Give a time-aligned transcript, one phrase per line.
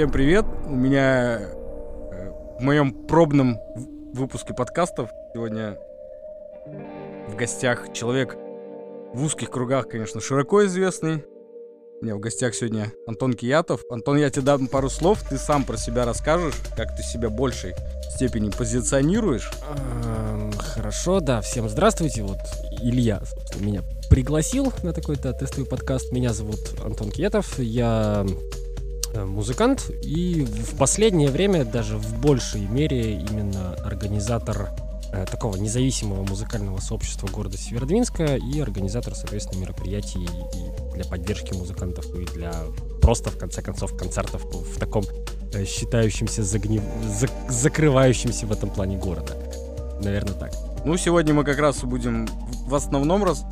[0.00, 0.46] Всем привет!
[0.64, 3.58] У меня э, в моем пробном
[4.14, 5.76] выпуске подкастов сегодня
[7.28, 8.34] в гостях человек
[9.12, 11.22] в узких кругах, конечно, широко известный.
[12.00, 13.82] У меня в гостях сегодня Антон Киятов.
[13.90, 17.74] Антон, я тебе дам пару слов, ты сам про себя расскажешь, как ты себя большей
[18.14, 19.50] степени позиционируешь.
[19.68, 22.22] Эм, Хорошо, да, всем здравствуйте.
[22.22, 22.38] Вот
[22.80, 23.20] Илья
[23.58, 26.10] меня пригласил на такой-то тестовый подкаст.
[26.10, 28.24] Меня зовут Антон Киетов, я
[29.14, 34.70] музыкант и в последнее время даже в большей мере именно организатор
[35.12, 42.06] э, такого независимого музыкального сообщества города Северодвинска и организатор, соответственно, мероприятий и для поддержки музыкантов
[42.14, 42.52] и для
[43.00, 45.04] просто, в конце концов, концертов в таком
[45.52, 46.82] э, считающемся загнив...
[47.20, 49.36] зак- закрывающемся в этом плане города.
[50.02, 50.52] Наверное, так.
[50.84, 52.26] Ну, сегодня мы как раз будем
[52.66, 53.44] в основном раз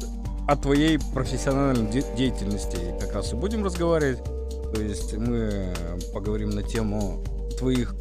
[0.46, 4.20] о твоей профессиональной де- деятельности как раз и будем разговаривать.
[4.74, 5.74] То есть мы
[6.12, 7.22] поговорим на тему
[7.58, 7.94] твоих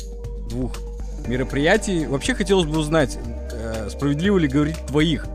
[0.49, 0.73] двух
[1.27, 2.05] мероприятий.
[2.05, 3.17] Вообще хотелось бы узнать,
[3.51, 5.25] э, справедливо ли говорить твоих.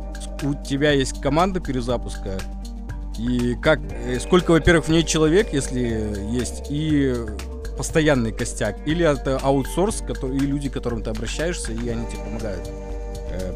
[0.43, 2.39] У тебя есть команда перезапуска.
[3.19, 5.81] И как, э, сколько, во-первых, в ней человек, если
[6.31, 7.15] есть, и
[7.77, 12.23] постоянный костяк, или это аутсорс, который, и люди, к которым ты обращаешься, и они тебе
[12.25, 12.69] помогают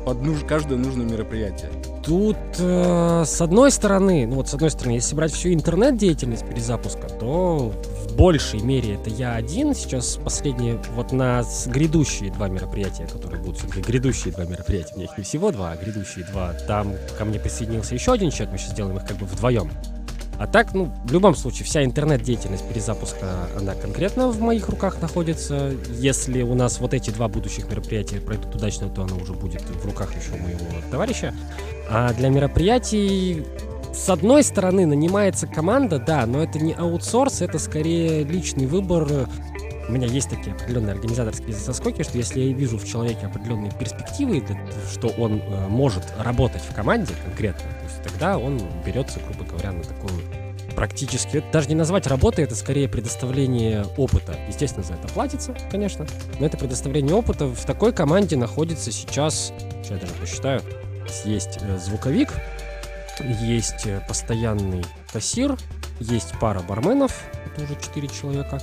[0.05, 1.71] под нуж- каждое нужное мероприятие.
[2.05, 7.09] Тут, э, с одной стороны, ну вот с одной стороны, если брать всю интернет-деятельность перезапуска,
[7.09, 7.73] то
[8.09, 9.75] в большей мере это я один.
[9.75, 15.07] Сейчас последние, вот на грядущие два мероприятия, которые будут все-таки грядущие два мероприятия, у меня
[15.07, 18.59] их не всего два, а грядущие два, там ко мне присоединился еще один человек, мы
[18.59, 19.71] сейчас делаем их как бы вдвоем.
[20.39, 25.73] А так, ну, в любом случае, вся интернет-деятельность перезапуска, она конкретно в моих руках находится.
[25.99, 29.85] Если у нас вот эти два будущих мероприятия пройдут удачно, то оно уже будет в
[29.87, 31.35] руках еще моего товарища.
[31.89, 33.45] А для мероприятий,
[33.95, 39.29] с одной стороны, нанимается команда, да, но это не аутсорс, это скорее личный выбор.
[39.89, 44.43] У меня есть такие определенные организаторские заскоки, что если я вижу в человеке определенные перспективы,
[44.93, 49.71] что он э, может работать в команде конкретно, то есть тогда он берется, грубо говоря,
[49.71, 50.11] на такую
[50.77, 54.37] практически, это даже не назвать работой, это скорее предоставление опыта.
[54.47, 56.07] Естественно, за это платится, конечно,
[56.39, 57.47] но это предоставление опыта.
[57.47, 60.63] В такой команде находится сейчас, сейчас я даже посчитаю,
[61.25, 62.33] есть э, звуковик,
[63.41, 65.57] есть э, постоянный кассир,
[65.99, 68.61] есть пара барменов, это уже четыре человека,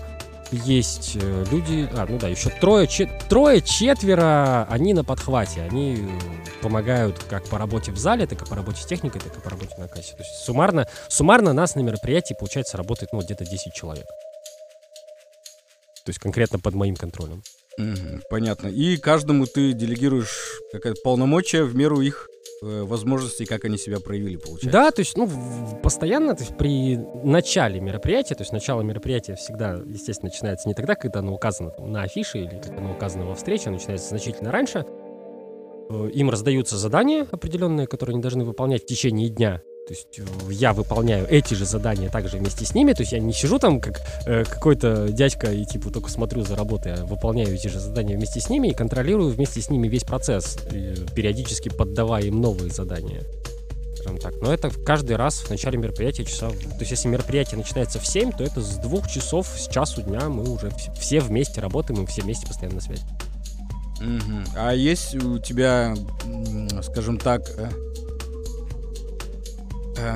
[0.56, 5.96] есть э, люди, а, ну да, еще трое, че- трое, четверо, они на подхвате, они
[5.96, 6.20] э,
[6.62, 9.50] помогают как по работе в зале, так и по работе с техникой, так и по
[9.50, 10.14] работе на кассе.
[10.14, 14.06] То есть суммарно, суммарно нас на мероприятии, получается, работает, ну, где-то 10 человек.
[16.06, 17.44] То есть конкретно под моим контролем.
[17.78, 18.68] Мгм, понятно.
[18.68, 22.28] И каждому ты делегируешь какая-то полномочия в меру их
[22.62, 24.70] возможностей, как они себя проявили, получается.
[24.70, 25.30] Да, то есть, ну,
[25.82, 30.96] постоянно, то есть при начале мероприятия, то есть начало мероприятия всегда, естественно, начинается не тогда,
[30.96, 34.86] когда оно указано на афише или когда оно указано во встрече, оно начинается значительно раньше.
[35.90, 39.62] Э, Им раздаются задания определенные, которые они должны выполнять в течение дня.
[39.86, 42.94] То есть э, я выполняю эти же задания также вместе с ними.
[42.94, 46.56] То есть я не сижу там как э, какой-то дядька и типа только смотрю за
[46.56, 50.04] работой, а выполняю эти же задания вместе с ними и контролирую вместе с ними весь
[50.04, 53.24] процесс, э, периодически поддавая им новые задания
[54.04, 54.34] скажем так.
[54.42, 56.50] Но это каждый раз в начале мероприятия часа...
[56.50, 60.28] То есть если мероприятие начинается в 7, то это с двух часов, с часу дня
[60.28, 63.04] мы уже вс- все вместе работаем, и все вместе постоянно на связи.
[64.02, 64.44] Мгм.
[64.58, 65.96] А есть у тебя,
[66.82, 67.70] скажем так, э,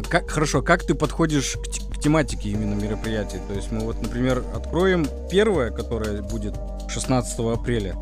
[0.09, 3.41] как хорошо, как ты подходишь к, к тематике именно мероприятия?
[3.47, 6.55] То есть мы вот, например, откроем первое, которое будет
[6.89, 7.95] 16 апреля.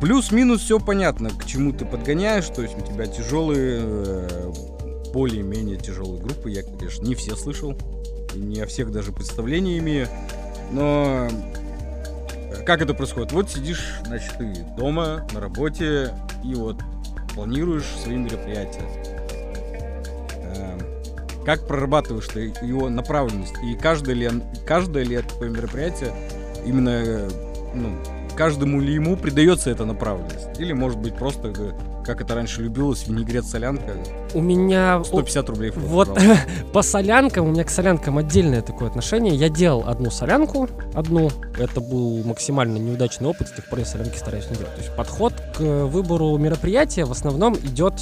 [0.00, 2.46] Плюс-минус все понятно, к чему ты подгоняешь.
[2.46, 4.52] То есть у тебя тяжелые, э,
[5.12, 6.50] более-менее тяжелые группы.
[6.50, 7.76] Я, конечно, не все слышал,
[8.34, 10.08] не о всех даже представления имею.
[10.72, 13.32] Но э, как это происходит?
[13.32, 16.12] Вот сидишь, значит, ты дома, на работе,
[16.44, 16.78] и вот
[17.34, 18.82] планируешь свои мероприятия.
[21.44, 23.54] Как прорабатываешь ты его направленность?
[23.64, 24.30] И каждое ли,
[24.66, 26.12] каждое ли это мероприятие
[26.64, 27.28] именно,
[27.74, 27.90] ну,
[28.36, 30.60] каждому ли ему придается эта направленность?
[30.60, 31.52] Или, может быть, просто,
[32.04, 33.94] как это раньше любилось, винегрет, солянка,
[34.34, 35.02] У меня...
[35.04, 35.70] 150 рублей.
[35.70, 36.18] вход, Вот
[36.72, 39.34] по солянкам, у меня к солянкам отдельное такое отношение.
[39.34, 41.30] Я делал одну солянку, одну.
[41.58, 44.74] Это был максимально неудачный опыт, с тех пор я солянки стараюсь не делать.
[44.74, 47.94] То есть подход к выбору мероприятия в основном идет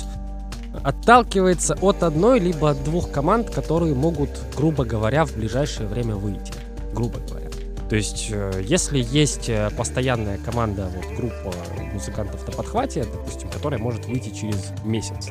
[0.82, 6.52] отталкивается от одной либо от двух команд, которые могут, грубо говоря, в ближайшее время выйти.
[6.92, 7.48] Грубо говоря.
[7.88, 11.52] То есть, э, если есть э, постоянная команда, вот группа
[11.92, 15.30] музыкантов на подхвате, допустим, которая может выйти через месяц,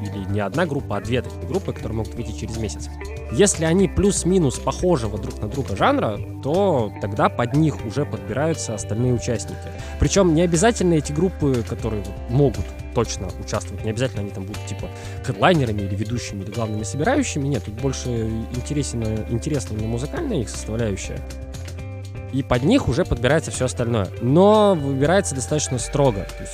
[0.00, 2.88] или не одна группа, а две такие группы, которые могут выйти через месяц.
[3.32, 9.14] Если они плюс-минус похожего друг на друга жанра, то тогда под них уже подбираются остальные
[9.14, 9.56] участники.
[9.98, 12.64] Причем не обязательно эти группы, которые могут
[12.94, 14.86] точно участвовать, не обязательно они там будут типа
[15.24, 18.10] хедлайнерами или ведущими или главными собирающими, нет, тут больше
[18.54, 21.18] интересно, интересна именно музыкальная их составляющая.
[22.34, 24.08] И под них уже подбирается все остальное.
[24.20, 26.26] Но выбирается достаточно строго.
[26.36, 26.52] То есть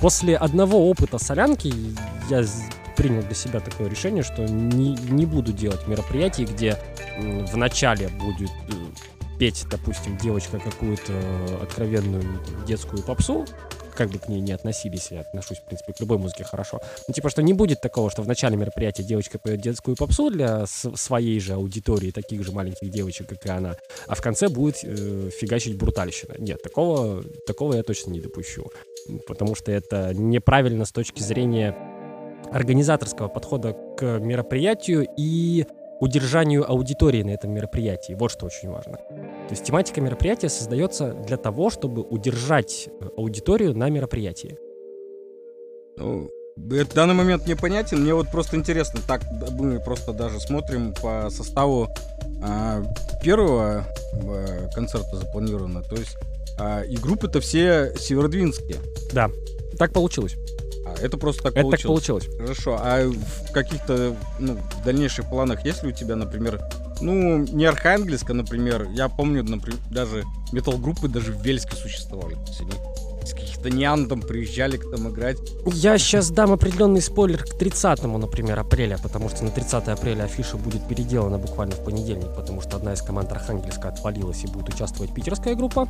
[0.00, 1.72] после одного опыта солянки
[2.28, 2.44] я
[2.96, 6.78] принял для себя такое решение, что не, не буду делать мероприятий, где
[7.18, 11.12] в начале будет э, петь, допустим, девочка какую-то
[11.62, 12.24] откровенную
[12.66, 13.44] детскую попсу,
[13.94, 16.80] как бы к ней не относились, я отношусь, в принципе, к любой музыке хорошо.
[17.06, 20.66] Ну, типа, что не будет такого, что в начале мероприятия девочка поет детскую попсу для
[20.66, 23.76] своей же аудитории, таких же маленьких девочек, как и она,
[24.06, 26.34] а в конце будет э, фигачить брутальщина.
[26.38, 28.66] Нет, такого, такого я точно не допущу.
[29.26, 31.76] Потому что это неправильно с точки зрения
[32.54, 35.66] организаторского подхода к мероприятию и
[36.00, 38.14] удержанию аудитории на этом мероприятии.
[38.14, 38.96] Вот что очень важно.
[38.96, 44.56] То есть тематика мероприятия создается для того, чтобы удержать э, аудиторию на мероприятии.
[45.96, 48.02] Ну, в данный момент непонятен.
[48.02, 51.88] Мне вот просто интересно, так мы просто даже смотрим по составу
[52.42, 52.82] а,
[53.22, 55.82] первого а, концерта запланировано.
[55.82, 56.16] То есть
[56.58, 58.76] а, и группы-то все северодвинские.
[59.12, 59.30] Да,
[59.78, 60.36] так получилось.
[61.00, 61.82] Это просто так это получилось.
[61.82, 62.28] так получилось.
[62.38, 62.78] Хорошо.
[62.80, 66.60] А в каких-то ну, дальнейших планах есть ли у тебя, например,
[67.00, 68.88] ну, не Архангельска, например.
[68.92, 72.36] Я помню, например, даже метал-группы даже в Вельске существовали.
[73.24, 75.38] С каких-то неан там приезжали к там играть.
[75.66, 80.56] Я сейчас дам определенный спойлер к 30 например, апреля, потому что на 30 апреля афиша
[80.56, 85.14] будет переделана буквально в понедельник, потому что одна из команд Архангельска отвалилась и будет участвовать
[85.14, 85.88] питерская группа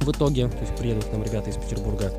[0.00, 2.12] в итоге, то есть приедут к нам ребята из Петербурга.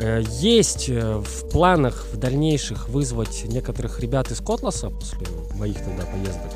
[0.00, 6.04] Э, есть э, в планах в дальнейших вызвать некоторых ребят из Котласа после моих тогда
[6.04, 6.52] поездок,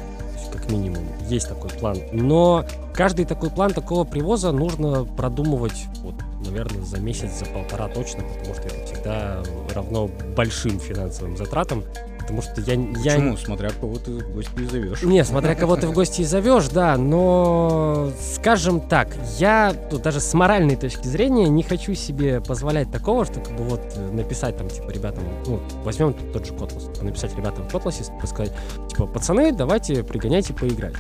[0.53, 1.99] как минимум, есть такой план.
[2.13, 8.23] Но каждый такой план такого привоза нужно продумывать, вот, наверное, за месяц, за полтора точно,
[8.23, 9.43] потому что это всегда
[9.75, 11.85] равно большим финансовым затратам.
[12.23, 12.75] Потому что я...
[12.75, 13.15] я...
[13.15, 13.37] Почему?
[13.37, 15.03] Смотря кого ты в гости зовешь.
[15.03, 19.09] Не, смотря кого ты в гости зовешь, да, но, скажем так,
[19.39, 23.65] я тут даже с моральной точки зрения не хочу себе позволять такого, что как бы
[23.65, 23.81] вот
[24.13, 28.53] написать там, типа, ребятам, ну, возьмем тот же Котлас, написать ребятам в Котласе, сказать,
[28.89, 30.95] типа, пацаны, давайте пригоняйте поиграть.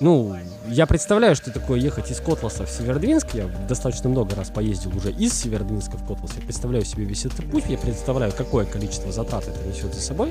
[0.00, 0.36] Ну,
[0.68, 3.34] я представляю, что такое ехать из Котласа в Северодвинск.
[3.34, 6.34] Я достаточно много раз поездил уже из Северодвинска в Котлас.
[6.36, 7.64] Я представляю себе весь этот путь.
[7.68, 10.30] Я представляю, какое количество затрат это несет за собой.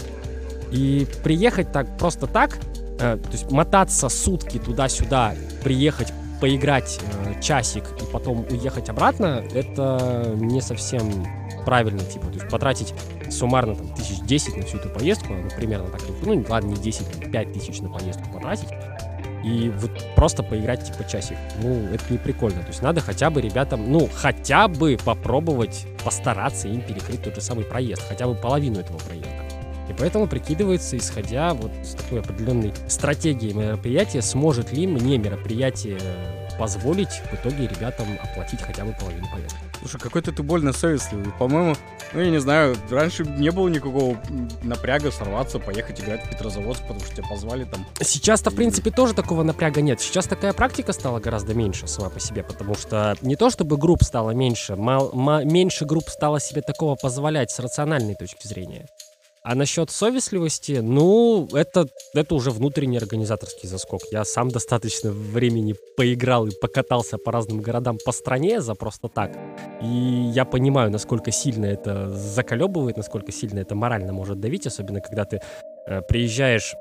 [0.72, 2.58] И приехать так просто так,
[3.00, 5.34] э, то есть мотаться сутки туда-сюда,
[5.64, 11.26] приехать, поиграть э, часик и потом уехать обратно, это не совсем
[11.66, 12.94] правильно, типа, то есть потратить
[13.30, 17.32] суммарно там тысяч десять на всю эту поездку, ну, примерно так, ну, ладно, не 10,
[17.32, 18.70] 5 тысяч на поездку потратить,
[19.48, 21.38] и вот просто поиграть типа часик.
[21.62, 22.62] Ну, это не прикольно.
[22.62, 27.42] То есть надо хотя бы ребятам, ну, хотя бы попробовать постараться им перекрыть тот же
[27.42, 29.30] самый проезд, хотя бы половину этого проезда.
[29.90, 36.00] И поэтому прикидывается, исходя вот с такой определенной стратегией мероприятия, сможет ли мне мероприятие
[36.58, 39.60] позволить в итоге ребятам оплатить хотя бы половину поездки.
[39.80, 41.32] Слушай, какой-то ты больно совестливый.
[41.40, 41.76] По-моему,
[42.14, 44.18] ну, я не знаю, раньше не было никакого
[44.64, 47.86] напряга сорваться, поехать играть в Петрозаводск, потому что тебя позвали там.
[48.02, 50.02] Сейчас-то, в принципе, тоже такого напряга нет.
[50.02, 54.04] Сейчас такая практика стала гораздо меньше сама по себе, потому что не то, чтобы групп
[54.04, 58.88] стало меньше, мал, меньше групп стало себе такого позволять с рациональной точки зрения.
[59.50, 64.02] А насчет совестливости, ну, это, это уже внутренний организаторский заскок.
[64.12, 69.32] Я сам достаточно времени поиграл и покатался по разным городам по стране за просто так.
[69.82, 69.88] И
[70.36, 75.40] я понимаю, насколько сильно это заколебывает, насколько сильно это морально может давить, особенно когда ты
[75.88, 76.76] э, приезжаешь,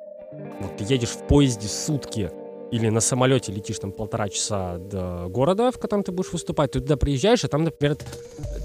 [0.61, 2.33] вот, ты едешь в поезде сутки,
[2.71, 6.81] или на самолете летишь там полтора часа до города, в котором ты будешь выступать, ты
[6.81, 7.97] туда приезжаешь, и там, например,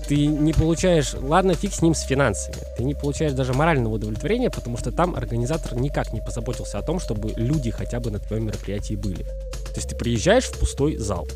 [0.08, 4.50] ты не получаешь, ладно, фиг с ним с финансами, ты не получаешь даже морального удовлетворения,
[4.50, 8.48] потому что там организатор никак не позаботился о том, чтобы люди хотя бы на твоем
[8.48, 9.24] мероприятии были.
[9.24, 11.28] То есть ты приезжаешь в пустой зал.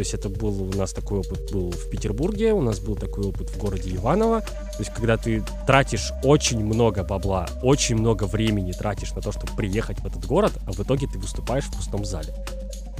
[0.00, 3.26] То есть это был у нас такой опыт был в Петербурге, у нас был такой
[3.26, 4.40] опыт в городе Иваново.
[4.40, 9.54] То есть когда ты тратишь очень много бабла, очень много времени тратишь на то, чтобы
[9.54, 12.32] приехать в этот город, а в итоге ты выступаешь в пустом зале.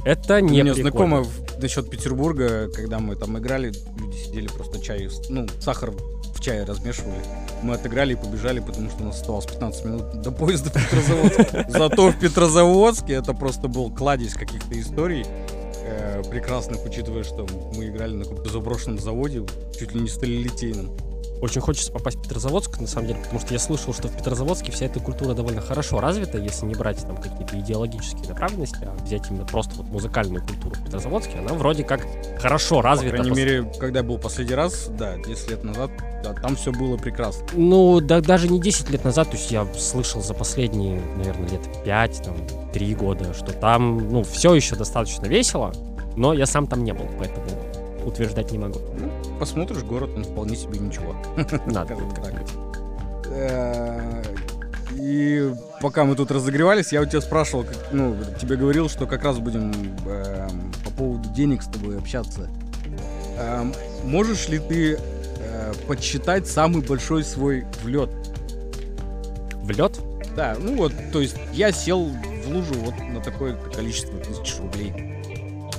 [0.05, 1.25] Это не У меня знакомо
[1.57, 5.89] насчет Петербурга, когда мы там играли, люди сидели просто чай, ну, сахар
[6.35, 7.17] в чае размешивали.
[7.63, 11.39] Мы отыграли и побежали, потому что у нас оставалось 15 минут до поезда в Петрозаводск.
[11.67, 15.25] Зато в Петрозаводске это просто был кладезь каких-то историй
[15.83, 19.45] э, прекрасных, учитывая, что мы играли на каком-то заброшенном заводе,
[19.77, 20.91] чуть ли не сталилитейном.
[21.41, 24.71] Очень хочется попасть в Петрозаводск, на самом деле, потому что я слышал, что в Петрозаводске
[24.71, 29.29] вся эта культура довольно хорошо развита, если не брать там какие-то идеологические направленности, а взять
[29.29, 32.05] именно просто вот музыкальную культуру в Петрозаводске, она вроде как
[32.39, 33.17] хорошо развита.
[33.17, 35.89] По крайней мере, когда я был последний раз, да, 10 лет назад,
[36.23, 37.43] да, там все было прекрасно.
[37.53, 41.61] Ну, да, даже не 10 лет назад, то есть я слышал за последние, наверное, лет
[41.83, 42.35] 5, там,
[42.71, 45.73] 3 года, что там, ну, все еще достаточно весело,
[46.15, 47.47] но я сам там не был, поэтому
[48.05, 48.79] утверждать не могу.
[49.41, 51.15] Посмотришь город, он вполне себе ничего.
[51.65, 52.43] Надо так.
[53.25, 54.23] Э,
[54.93, 59.39] и пока мы тут разогревались, я у тебя спрашивал, ну, тебе говорил, что как раз
[59.39, 59.71] будем
[60.05, 62.51] эм, по поводу денег с тобой общаться.
[63.39, 64.99] Эм, можешь ли ты
[65.39, 68.11] э, подсчитать самый большой свой влет?
[69.63, 69.99] Влет?
[70.35, 72.11] Да, ну вот, то есть я сел
[72.45, 75.10] в лужу вот на такое количество тысяч рублей.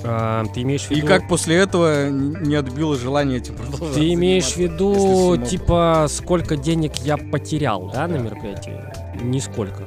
[0.04, 1.04] А, ты имеешь в виду...
[1.04, 6.56] И как после этого не отбило желание этим продолжать Ты имеешь в виду, типа, сколько
[6.56, 8.78] денег я потерял, да, на мероприятии?
[9.22, 9.84] Нисколько.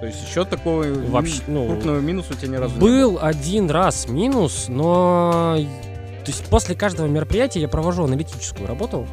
[0.00, 3.12] То есть еще такого Вообще, ну, крупного минуса у тебя ни разу был не было?
[3.12, 5.56] Был один раз минус, но...
[6.24, 9.06] То есть после каждого мероприятия я провожу аналитическую работу.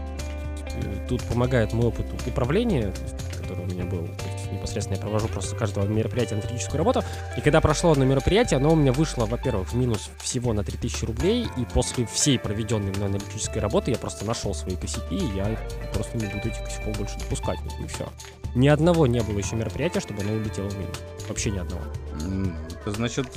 [1.08, 2.94] Тут помогает мой опыт управления,
[3.42, 4.08] который у меня был
[4.51, 7.04] непосредственно я провожу просто каждого мероприятия аналитическую работу.
[7.38, 11.06] И когда прошло одно мероприятие, оно у меня вышло, во-первых, в минус всего на 3000
[11.06, 15.58] рублей, и после всей проведенной мной аналитической работы я просто нашел свои косяки, и я
[15.94, 18.08] просто не буду этих косяков больше допускать, и все.
[18.56, 20.98] Ни одного не было еще мероприятия, чтобы оно улетело в минус.
[21.27, 21.82] Вообще ни одного.
[22.86, 23.27] Значит,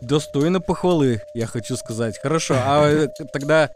[0.00, 2.18] достойно похвалы, я хочу сказать.
[2.22, 3.70] Хорошо, а э, тогда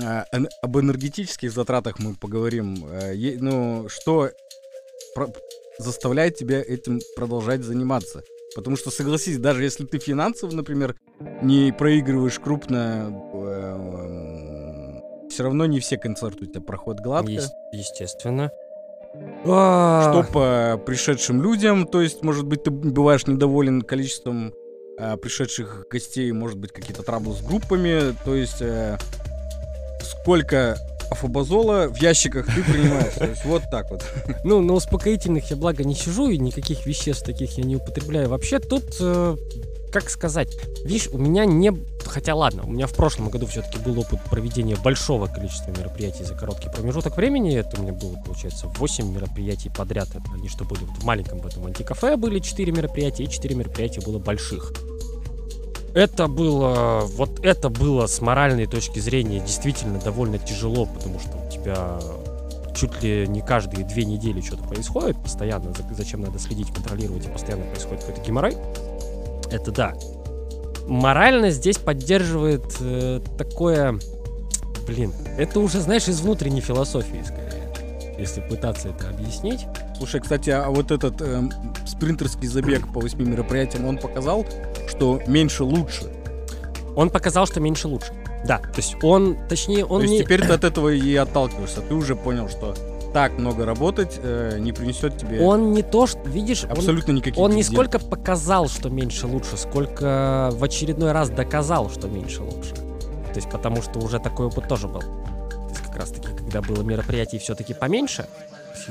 [0.00, 0.24] а,
[0.62, 2.84] об энергетических затратах мы поговорим.
[2.90, 4.30] Э, ну, что
[5.78, 8.22] заставляет тебя этим продолжать заниматься.
[8.54, 10.96] Потому что, согласись, даже если ты финансово, например,
[11.42, 17.30] не проигрываешь крупно, э, все равно не все концерты у тебя проходят гладко.
[17.30, 17.42] Е-
[17.72, 18.50] естественно.
[19.42, 24.54] Что по пришедшим людям, то есть, может быть, ты бываешь недоволен количеством
[24.98, 28.98] э, пришедших гостей, может быть, какие-то траблы с группами, то есть, э,
[30.02, 30.76] сколько
[31.10, 33.14] афобазола в ящиках ты принимаешь.
[33.14, 34.04] То есть вот так вот.
[34.44, 38.28] Ну, на успокоительных я, благо, не сижу, и никаких веществ таких я не употребляю.
[38.28, 39.36] Вообще тут э,
[39.90, 41.72] как сказать, видишь, у меня не...
[42.04, 46.34] Хотя ладно, у меня в прошлом году все-таки был опыт проведения большого количества мероприятий за
[46.34, 47.56] короткий промежуток времени.
[47.56, 50.08] Это у меня было, получается, 8 мероприятий подряд.
[50.10, 54.00] Это они что были вот в маленьком этом антикафе были 4 мероприятия, и 4 мероприятия
[54.00, 54.72] было больших.
[55.98, 61.50] Это было, вот это было с моральной точки зрения действительно довольно тяжело, потому что у
[61.50, 61.98] тебя
[62.76, 67.64] чуть ли не каждые две недели что-то происходит, постоянно, зачем надо следить, контролировать, и постоянно
[67.64, 68.56] происходит какой-то геморрой.
[69.50, 69.94] Это да.
[70.86, 73.98] Морально здесь поддерживает э, такое...
[74.86, 77.72] Блин, это уже, знаешь, из внутренней философии, скорее,
[78.16, 79.66] если пытаться это объяснить.
[79.96, 81.42] Слушай, кстати, а вот этот э,
[81.88, 84.46] спринтерский забег по восьми мероприятиям, он показал,
[84.88, 86.10] что меньше лучше.
[86.96, 88.12] Он показал, что меньше лучше.
[88.44, 90.24] Да, то есть он, точнее, он То есть не...
[90.24, 91.80] теперь ты от этого и отталкиваешься.
[91.80, 92.74] Ты уже понял, что
[93.12, 95.40] так много работать э, не принесет тебе.
[95.40, 97.38] Он не то, что видишь, абсолютно он, никаких.
[97.38, 102.74] Он не сколько показал, что меньше лучше, сколько в очередной раз доказал, что меньше лучше.
[102.74, 105.00] То есть потому что уже такой опыт тоже был.
[105.00, 108.26] То есть как раз таки, когда было мероприятий все-таки поменьше,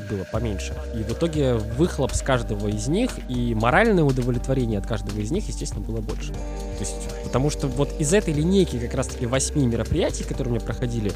[0.10, 0.74] было поменьше.
[0.96, 5.48] И в итоге выхлоп с каждого из них и моральное удовлетворение от каждого из них,
[5.48, 6.34] естественно, было больше.
[6.34, 10.66] То есть, потому что вот из этой линейки как раз-таки восьми мероприятий, которые у меня
[10.66, 11.12] проходили,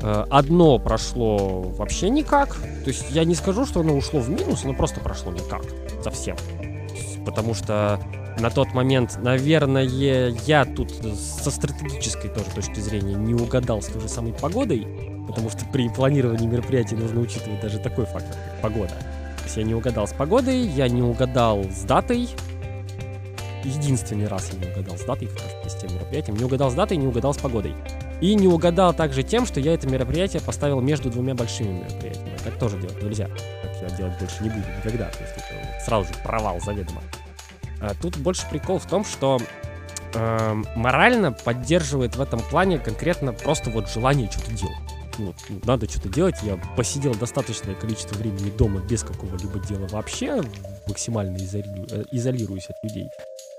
[0.00, 2.54] э, одно прошло вообще никак.
[2.56, 5.62] То есть я не скажу, что оно ушло в минус, оно просто прошло никак.
[6.02, 6.36] Совсем.
[7.24, 8.00] Потому что
[8.38, 14.02] на тот момент, наверное, я тут со стратегической тоже точки зрения не угадал с той
[14.02, 18.90] же самой погодой потому что при планировании мероприятий нужно учитывать даже такой фактор, как погода.
[18.90, 22.28] То есть я не угадал с погодой, я не угадал с датой.
[23.64, 26.36] Единственный раз я не угадал с датой, как раз с тем мероприятием.
[26.36, 27.74] Не угадал с датой, не угадал с погодой.
[28.20, 32.36] И не угадал также тем, что я это мероприятие поставил между двумя большими мероприятиями.
[32.44, 33.28] Так тоже делать нельзя.
[33.62, 35.06] Так я делать больше не буду никогда.
[35.10, 37.02] То есть это сразу же провал заведомо.
[37.80, 39.38] А тут больше прикол в том, что
[40.14, 46.08] э, морально поддерживает в этом плане конкретно просто вот желание что-то делать ну, надо что-то
[46.08, 46.36] делать.
[46.42, 50.42] Я посидел достаточное количество времени дома без какого-либо дела вообще,
[50.86, 51.86] максимально изоли...
[51.90, 53.08] Э, изолируюсь от людей.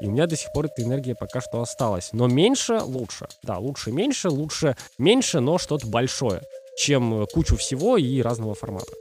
[0.02, 2.10] И у меня до сих пор эта энергия пока что осталась.
[2.14, 3.28] Но меньше лучше.
[3.44, 6.42] Да, лучше меньше, лучше меньше, но что-то большое,
[6.78, 8.92] чем кучу всего и разного формата.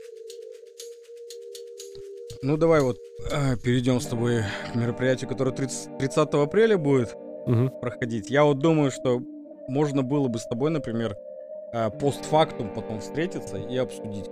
[2.41, 2.97] Ну, давай вот
[3.31, 7.69] э, перейдем с тобой к мероприятию, которое 30, 30 апреля будет угу.
[7.81, 8.29] проходить.
[8.29, 9.21] Я вот думаю, что
[9.67, 11.15] можно было бы с тобой, например,
[11.73, 14.25] э, постфактум потом встретиться и обсудить.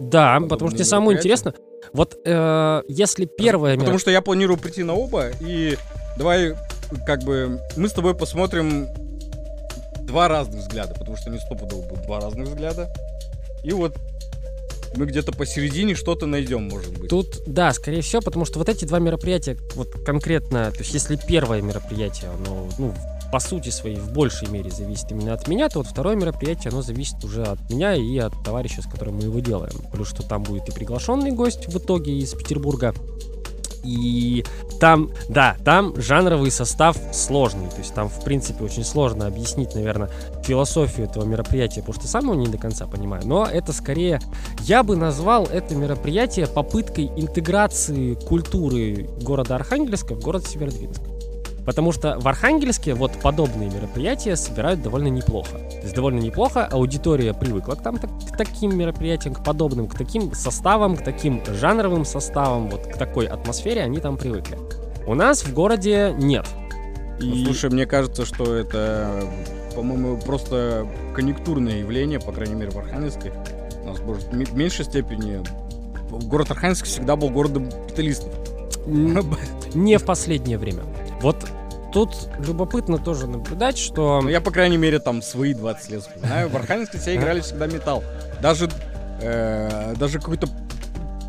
[0.00, 1.54] Да, Подобные потому что мне самое интересно,
[1.92, 3.98] вот э, если первое Потому мероприятие...
[3.98, 5.76] что я планирую прийти на оба, и
[6.16, 6.54] давай,
[7.06, 8.86] как бы, мы с тобой посмотрим
[10.02, 12.92] два разных взгляда, потому что не стопудово будут два разных взгляда.
[13.64, 13.96] И вот
[14.96, 17.10] мы где-то посередине что-то найдем, может быть.
[17.10, 21.16] Тут, да, скорее всего, потому что вот эти два мероприятия, вот конкретно, то есть если
[21.16, 22.94] первое мероприятие, оно, ну,
[23.32, 26.82] по сути своей в большей мере зависит именно от меня, то вот второе мероприятие, оно
[26.82, 29.74] зависит уже от меня и от товарища, с которым мы его делаем.
[29.92, 32.94] Плюс, что там будет и приглашенный гость в итоге из Петербурга,
[33.84, 34.44] и
[34.80, 37.68] там, да, там жанровый состав сложный.
[37.70, 40.10] То есть там, в принципе, очень сложно объяснить, наверное,
[40.44, 43.22] философию этого мероприятия, потому что сам его не до конца понимаю.
[43.26, 44.20] Но это скорее,
[44.62, 51.00] я бы назвал это мероприятие попыткой интеграции культуры города Архангельска в город Северодвинск.
[51.68, 55.58] Потому что в Архангельске вот подобные мероприятия собирают довольно неплохо.
[55.58, 60.32] То есть довольно неплохо, аудитория привыкла к, там, к таким мероприятиям, к подобным, к таким
[60.32, 64.58] составам, к таким жанровым составам, вот к такой атмосфере они там привыкли.
[65.06, 66.46] У нас в городе нет.
[67.20, 69.24] И- Слушай, мне кажется, что это,
[69.74, 73.30] по-моему, просто конъюнктурное явление, по крайней мере, в Архангельске.
[73.82, 75.42] У нас, может, в меньшей степени
[76.10, 78.32] город Архангельск всегда был городом капиталистов.
[78.86, 79.24] Н-
[79.74, 80.82] не в последнее время.
[81.20, 81.36] Вот
[81.92, 84.20] тут любопытно тоже наблюдать, что...
[84.22, 86.48] Ну, я, по крайней мере, там свои 20 лет вспоминаю.
[86.48, 88.04] В Архангельске все играли всегда металл.
[88.40, 88.68] Даже,
[89.20, 90.48] э, даже какой-то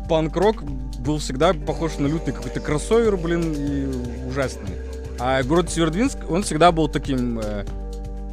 [0.08, 4.76] панк-рок был всегда похож на лютый какой-то кроссовер, блин, и ужасный.
[5.18, 7.64] А город Северодвинск, он всегда был таким э,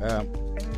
[0.02, 0.22] э,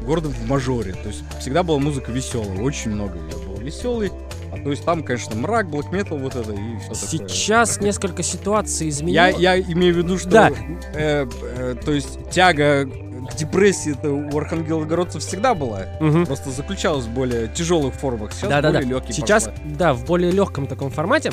[0.05, 0.93] городом в мажоре.
[0.93, 4.11] То есть всегда была музыка веселая, очень много ее было веселый.
[4.51, 6.95] А то есть там, конечно, мрак, блэк метал, вот это и все такое.
[7.27, 9.37] Сейчас несколько ситуаций Я, изменилось.
[9.37, 10.51] я имею в виду, что Да.
[10.93, 15.81] э, э, то есть тяга к депрессии это у архангелогородцев всегда была.
[15.99, 16.25] Мгм.
[16.25, 18.31] Просто заключалась в более тяжелых формах.
[18.33, 18.79] Сейчас Да-да-да.
[18.79, 19.59] более легкий Сейчас, пошла.
[19.65, 21.31] да, в более легком таком формате.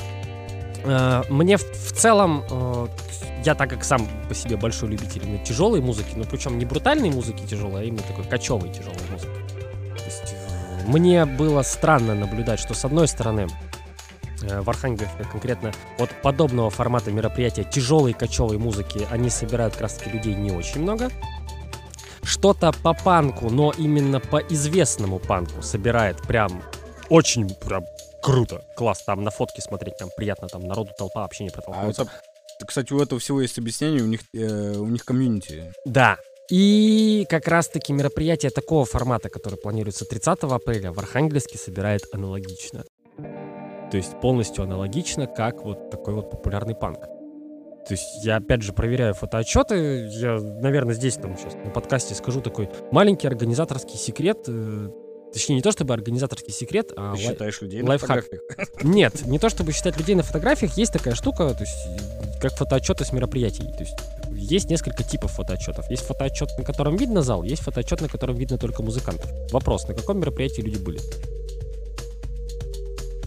[0.84, 2.86] Э, Мне в, в целом, э,
[3.44, 7.10] я так как сам по себе большой любитель именно тяжелой музыки, но причем не брутальной
[7.10, 9.30] музыки тяжелой, а именно такой кочевой тяжелой музыки.
[10.86, 13.48] Мне было странно наблюдать, что с одной стороны
[14.42, 19.94] э, в Архангельске конкретно от подобного формата мероприятия тяжелой кочевой музыки они собирают как раз
[19.94, 21.10] таки людей не очень много.
[22.22, 26.62] Что-то по панку, но именно по известному панку собирает прям
[27.08, 27.84] очень прям
[28.22, 28.64] круто.
[28.76, 32.02] Класс, там на фотке смотреть, там приятно, там народу толпа вообще не А протолкнуться.
[32.02, 35.72] это, кстати, у этого всего есть объяснение, у них, э, у них комьюнити.
[35.84, 36.16] Да.
[36.50, 42.84] И как раз-таки мероприятие такого формата, которое планируется 30 апреля, в Архангельске собирает аналогично.
[43.90, 47.00] То есть полностью аналогично, как вот такой вот популярный панк.
[47.00, 50.08] То есть я опять же проверяю фотоотчеты.
[50.12, 54.38] Я, наверное, здесь там сейчас на подкасте скажу такой маленький организаторский секрет.
[54.48, 54.88] э,
[55.32, 58.24] Точнее, не то чтобы организаторский секрет, а Ты лай- считаешь людей на лайфхак.
[58.24, 58.42] фотографиях?
[58.82, 63.04] Нет, не то чтобы считать людей на фотографиях, есть такая штука, то есть как фотоотчеты
[63.04, 63.64] с мероприятий.
[63.72, 63.96] То есть
[64.36, 65.90] есть несколько типов фотоотчетов.
[65.90, 69.30] Есть фотоотчет, на котором видно зал, есть фотоотчет, на котором видно только музыкантов.
[69.52, 71.00] Вопрос, на каком мероприятии люди были?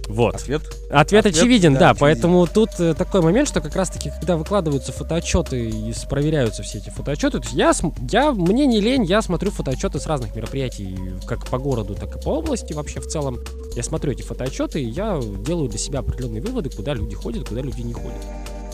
[0.09, 0.35] Вот.
[0.35, 0.63] Ответ?
[0.89, 1.99] Ответ, Ответ, очевиден, да, да, очевиден.
[2.01, 6.89] поэтому тут э, такой момент, что как раз-таки, когда выкладываются фотоотчеты и проверяются все эти
[6.89, 7.73] фотоотчеты, то есть я,
[8.11, 12.19] я, мне не лень, я смотрю фотоотчеты с разных мероприятий, как по городу, так и
[12.19, 13.37] по области вообще в целом.
[13.75, 17.61] Я смотрю эти фотоотчеты, и я делаю для себя определенные выводы, куда люди ходят, куда
[17.61, 18.25] люди не ходят.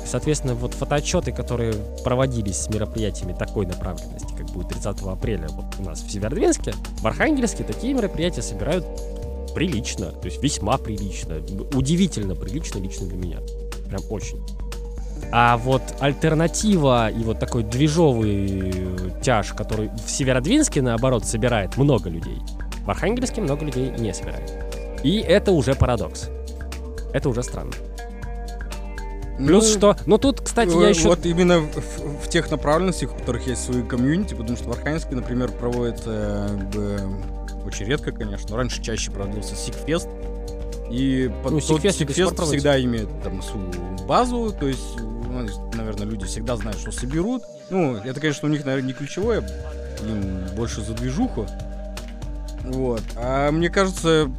[0.05, 5.83] Соответственно, вот фотоотчеты, которые проводились с мероприятиями такой направленности, как будет 30 апреля вот у
[5.83, 8.85] нас в Северодвинске, в Архангельске такие мероприятия собирают
[9.55, 11.37] прилично, то есть весьма прилично,
[11.73, 13.39] удивительно прилично лично для меня.
[13.87, 14.39] Прям очень.
[15.31, 22.37] А вот альтернатива и вот такой движовый тяж, который в Северодвинске, наоборот, собирает много людей,
[22.85, 24.53] в Архангельске много людей не собирает.
[25.03, 26.29] И это уже парадокс.
[27.13, 27.71] Это уже странно.
[29.37, 29.97] Плюс Ну, что...
[30.05, 31.09] Ну тут, кстати, я э, еще...
[31.09, 35.15] Вот именно в, в- тех направленностях, у которых есть свои комьюнити, потому что в Архангельске,
[35.15, 40.07] например, проводится э, б- очень редко, конечно, но раньше чаще проводился Сикфест.
[40.89, 43.71] И под Ну, Сикфест Сикфест всегда имеет там свою
[44.07, 47.43] базу, то есть, ну, наверное, люди всегда знают, что соберут.
[47.69, 49.39] Ну, это, конечно, у них, наверное, не ключевое,
[50.07, 51.47] им больше за движуху.
[52.63, 53.01] Вот.
[53.15, 54.29] А мне кажется,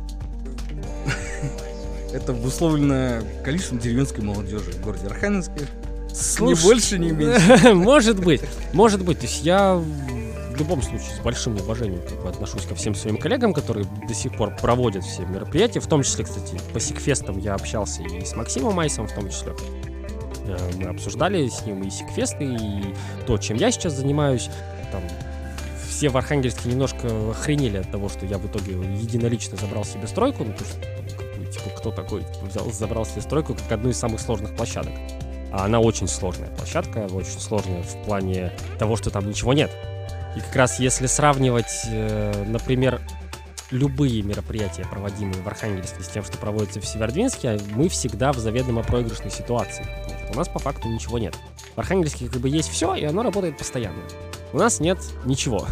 [2.16, 5.66] это обусловлено количеством деревенской молодежи в городе Архангельске.
[6.08, 7.74] Ни Слушай, больше, ни меньше.
[7.74, 8.40] Может быть,
[8.72, 9.18] может быть.
[9.18, 13.18] То есть я в любом случае с большим уважением как бы, отношусь ко всем своим
[13.18, 15.80] коллегам, которые до сих пор проводят все мероприятия.
[15.80, 19.52] В том числе, кстати, по Сикфестам я общался и с Максимом Майсом в том числе.
[20.46, 22.94] Э, Мы обсуждали с ним и Сикфесты, и
[23.26, 24.48] то, чем я сейчас занимаюсь.
[24.90, 25.02] Там
[25.90, 30.44] все в Архангельске немножко охренели от того, что я в итоге единолично забрал себе стройку.
[30.44, 31.05] Ну, потому что, ну,
[31.46, 34.92] типа, кто такой взял, забрал себе стройку как одну из самых сложных площадок.
[35.52, 39.70] А она очень сложная площадка, очень сложная в плане того, что там ничего нет.
[40.36, 43.00] И как раз если сравнивать, э, например,
[43.70, 48.82] любые мероприятия, проводимые в Архангельске, с тем, что проводится в Северодвинске, мы всегда в заведомо
[48.82, 49.86] проигрышной ситуации.
[50.32, 51.34] У нас по факту ничего нет.
[51.74, 54.02] В Архангельске как бы есть все, и оно работает постоянно.
[54.52, 55.66] У нас нет ничего.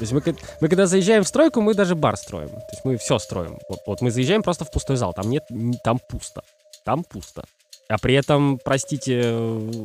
[0.00, 0.22] То есть мы,
[0.62, 2.48] мы когда заезжаем в стройку, мы даже бар строим.
[2.48, 3.58] То есть мы все строим.
[3.68, 5.12] Вот, вот мы заезжаем просто в пустой зал.
[5.12, 5.44] Там нет,
[5.84, 6.42] там пусто.
[6.86, 7.44] Там пусто.
[7.86, 9.20] А при этом, простите,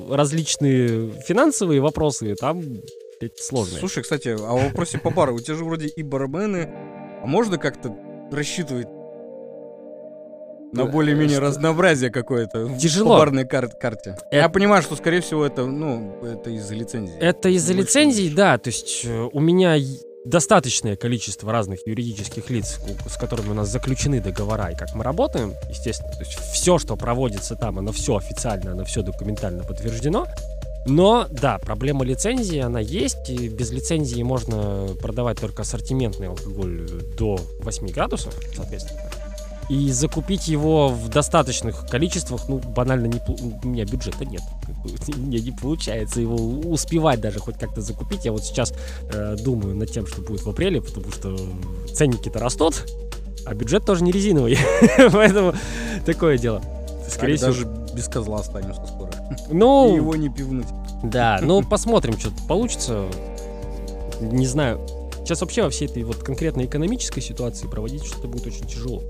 [0.09, 2.63] различные финансовые вопросы там
[3.41, 3.81] сложные.
[3.81, 6.69] Слушай, кстати, а в вопросе по бару, у тебя же вроде и бармены,
[7.21, 7.93] а можно как-то
[8.31, 8.87] рассчитывать
[10.75, 13.15] на более-менее разнообразие какое-то Тяжело.
[13.15, 14.17] в барной кар- карте.
[14.29, 14.35] Это...
[14.35, 17.17] Я понимаю, что, скорее всего, это, ну, это из-за лицензии.
[17.19, 18.57] Это из-за лицензий, да.
[18.57, 19.77] То есть э, у меня
[20.25, 25.53] достаточное количество разных юридических лиц, с которыми у нас заключены договора, и как мы работаем,
[25.69, 30.27] естественно, то есть все, что проводится там, оно все официально, оно все документально подтверждено.
[30.87, 37.39] Но, да, проблема лицензии, она есть, и без лицензии можно продавать только ассортиментный алкоголь до
[37.61, 39.01] 8 градусов, соответственно.
[39.67, 43.19] И закупить его в достаточных количествах, ну, банально, не,
[43.63, 44.41] у меня бюджета нет.
[45.17, 48.25] Мне не получается его успевать даже хоть как-то закупить.
[48.25, 48.73] Я вот сейчас
[49.11, 51.35] э, думаю над тем, что будет в апреле, потому что
[51.93, 52.85] ценники-то растут,
[53.45, 54.57] а бюджет тоже не резиновый.
[55.11, 55.53] Поэтому
[56.05, 56.61] такое дело.
[57.09, 57.47] Скорее всего...
[57.47, 59.11] Даже без козла останемся скоро.
[59.49, 59.91] Ну...
[59.93, 60.67] И его не пивнуть.
[61.03, 63.05] Да, ну посмотрим, что получится.
[64.21, 64.79] Не знаю.
[65.17, 69.01] Сейчас вообще во всей этой вот конкретной экономической ситуации проводить что-то будет очень тяжело.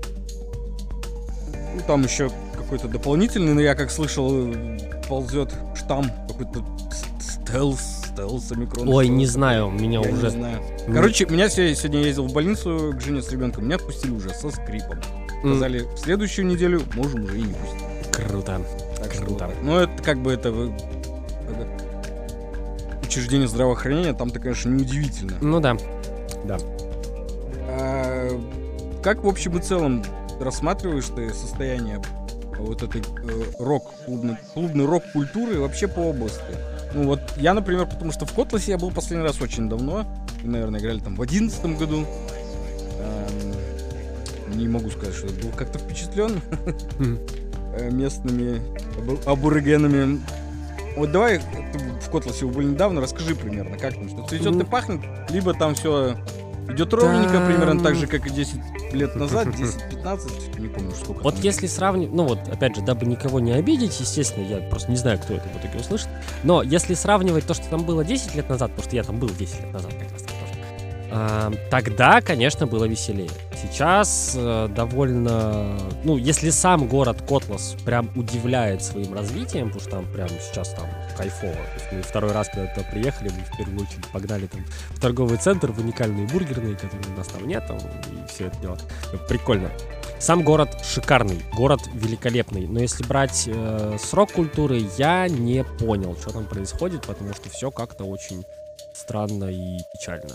[1.76, 4.52] Ну, там еще какой-то дополнительный, но я как слышал,
[5.08, 6.64] ползет штамм какой-то
[7.20, 8.88] стелс, стелс, омикрон.
[8.88, 10.22] Ой, не знаю, меня я уже...
[10.22, 10.62] не знаю.
[10.92, 14.98] Короче, меня сегодня ездил в больницу к жене с ребенком, меня отпустили уже со скрипом.
[15.40, 18.10] Сказали, в следующую неделю можем уже и не пустить.
[18.10, 18.62] Круто.
[18.96, 19.46] Так Круто.
[19.46, 19.56] Вот.
[19.62, 21.68] Ну, это как бы это, это
[23.02, 25.34] учреждение здравоохранения, там-то, конечно, неудивительно.
[25.42, 25.76] Ну да.
[26.46, 26.58] Да.
[27.68, 28.40] А,
[29.02, 30.02] как в общем и целом
[30.40, 32.02] рассматриваешь ты состояние
[32.58, 36.40] вот этой э, рок, клубной, клубной рок-культуры вообще по области?
[36.94, 40.06] Ну вот я, например, потому что в Котласе я был последний раз очень давно.
[40.42, 42.06] И, наверное, играли там в одиннадцатом году.
[42.98, 46.40] Эм, не могу сказать, что был как-то впечатлен
[47.76, 48.62] э, местными
[49.26, 50.20] аборигенами.
[50.96, 55.00] Вот давай, ты в Котласе был недавно, расскажи примерно, как там, что цветет и пахнет,
[55.28, 56.16] либо там все
[56.68, 58.60] Идет ровненько, примерно так же, как и 10
[58.92, 61.22] лет назад, 10-15, не помню, сколько.
[61.22, 64.96] Вот если сравнивать, ну вот, опять же, дабы никого не обидеть, естественно, я просто не
[64.96, 66.08] знаю, кто это в итоге услышит,
[66.42, 69.28] но если сравнивать то, что там было 10 лет назад, потому что я там был
[69.28, 70.34] 10 лет назад как раз тоже,
[71.10, 73.30] э, тогда, конечно, было веселее.
[73.70, 80.12] Сейчас э, довольно, ну, если сам город Котлас прям удивляет своим развитием, потому что там
[80.12, 81.52] прям сейчас там кайфово.
[81.52, 85.00] То есть мы второй раз, когда туда приехали, мы в первую очередь погнали там в
[85.00, 88.78] торговый центр, в уникальные бургерные, которые у нас там нет, там, и все это дело.
[89.28, 89.70] Прикольно.
[90.18, 96.30] Сам город шикарный, город великолепный, но если брать э, срок культуры, я не понял, что
[96.30, 98.44] там происходит, потому что все как-то очень
[98.96, 100.34] странно и печально.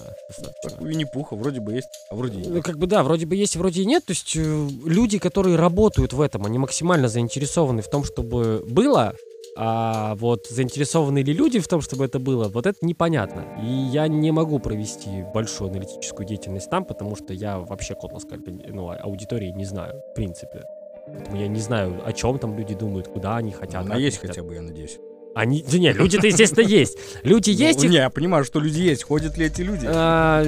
[0.63, 2.49] Как у Винни-Пуха, вроде бы есть, а вроде и нет.
[2.49, 4.05] Ну, как бы да, вроде бы есть, вроде и нет.
[4.05, 9.15] То есть э, люди, которые работают в этом, они максимально заинтересованы в том, чтобы было,
[9.57, 13.45] а вот заинтересованы ли люди в том, чтобы это было, вот это непонятно.
[13.61, 18.89] И я не могу провести большую аналитическую деятельность там, потому что я вообще котловской ну,
[18.89, 20.63] а, аудитории не знаю, в принципе.
[21.07, 23.85] Поэтому я не знаю, о чем там люди думают, куда они хотят.
[23.85, 24.37] Она есть хотят.
[24.37, 24.97] хотя бы, я надеюсь.
[25.33, 26.97] Они, да нет, люди-то, естественно, есть.
[27.23, 27.79] Люди ну, есть.
[27.79, 27.91] Ну, их...
[27.91, 29.03] Не, я понимаю, что люди есть.
[29.03, 29.85] Ходят ли эти люди?
[29.87, 30.45] А,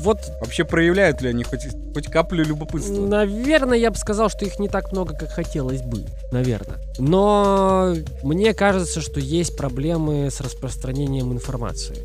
[0.00, 0.18] вот.
[0.40, 3.04] Вообще проявляют ли они хоть, хоть каплю любопытства?
[3.06, 6.04] Наверное, я бы сказал, что их не так много, как хотелось бы.
[6.30, 6.78] Наверное.
[6.98, 11.96] Но мне кажется, что есть проблемы с распространением информации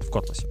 [0.00, 0.48] в Котласе.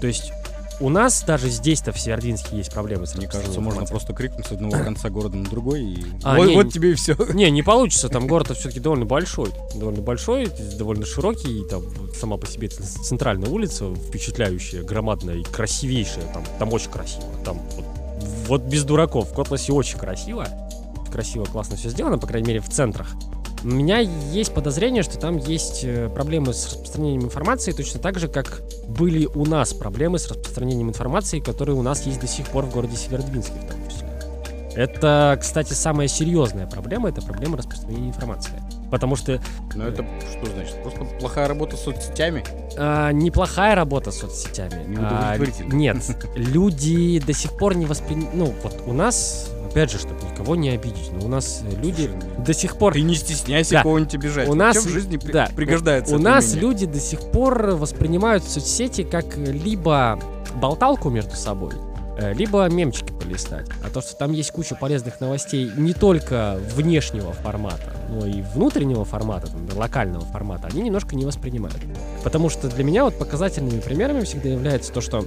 [0.00, 0.32] То есть
[0.80, 4.52] у нас даже здесь-то в Севердинске есть проблемы с Мне кажется, можно просто крикнуть с
[4.52, 7.16] одного конца города на другой и а, вот, не, вот тебе и все.
[7.34, 9.50] Не, не получится, там город все-таки довольно большой.
[9.74, 11.82] Довольно большой, довольно широкий, и там
[12.14, 16.24] сама по себе центральная улица впечатляющая, громадная и красивейшая.
[16.32, 17.24] Там, там очень красиво.
[17.44, 17.84] Там вот,
[18.46, 19.30] вот без дураков.
[19.30, 20.46] В Котласе очень красиво.
[21.10, 23.14] Красиво, классно все сделано, по крайней мере, в центрах.
[23.64, 28.28] У меня есть подозрение, что там есть э, проблемы с распространением информации, точно так же,
[28.28, 32.66] как были у нас проблемы с распространением информации, которые у нас есть до сих пор
[32.66, 33.54] в городе Северодвинске.
[34.76, 38.52] Это, кстати, самая серьезная проблема, это проблема распространения информации.
[38.90, 39.40] Потому что...
[39.74, 40.82] Ну это что значит?
[40.82, 42.44] Просто плохая работа с соцсетями?
[42.76, 44.96] А, неплохая работа с соцсетями.
[45.00, 45.36] А,
[45.70, 45.98] нет,
[46.36, 48.34] люди до сих пор не воспринимают...
[48.34, 52.34] Ну, вот у нас опять же, чтобы никого не обидеть, но у нас люди Слушай,
[52.38, 52.94] ну, до сих пор...
[52.94, 53.82] Ты не стесняйся да.
[53.82, 54.48] кого-нибудь обижать.
[54.48, 55.48] У нас в жизни да.
[55.54, 56.16] пригождается.
[56.16, 56.62] У нас умение.
[56.62, 60.18] люди до сих пор воспринимают соцсети как либо
[60.56, 61.72] болталку между собой,
[62.34, 63.68] либо мемчики полистать.
[63.84, 69.04] А то, что там есть куча полезных новостей не только внешнего формата, но и внутреннего
[69.04, 71.78] формата, там, локального формата, они немножко не воспринимают.
[72.24, 75.24] Потому что для меня вот показательными примерами всегда является то, что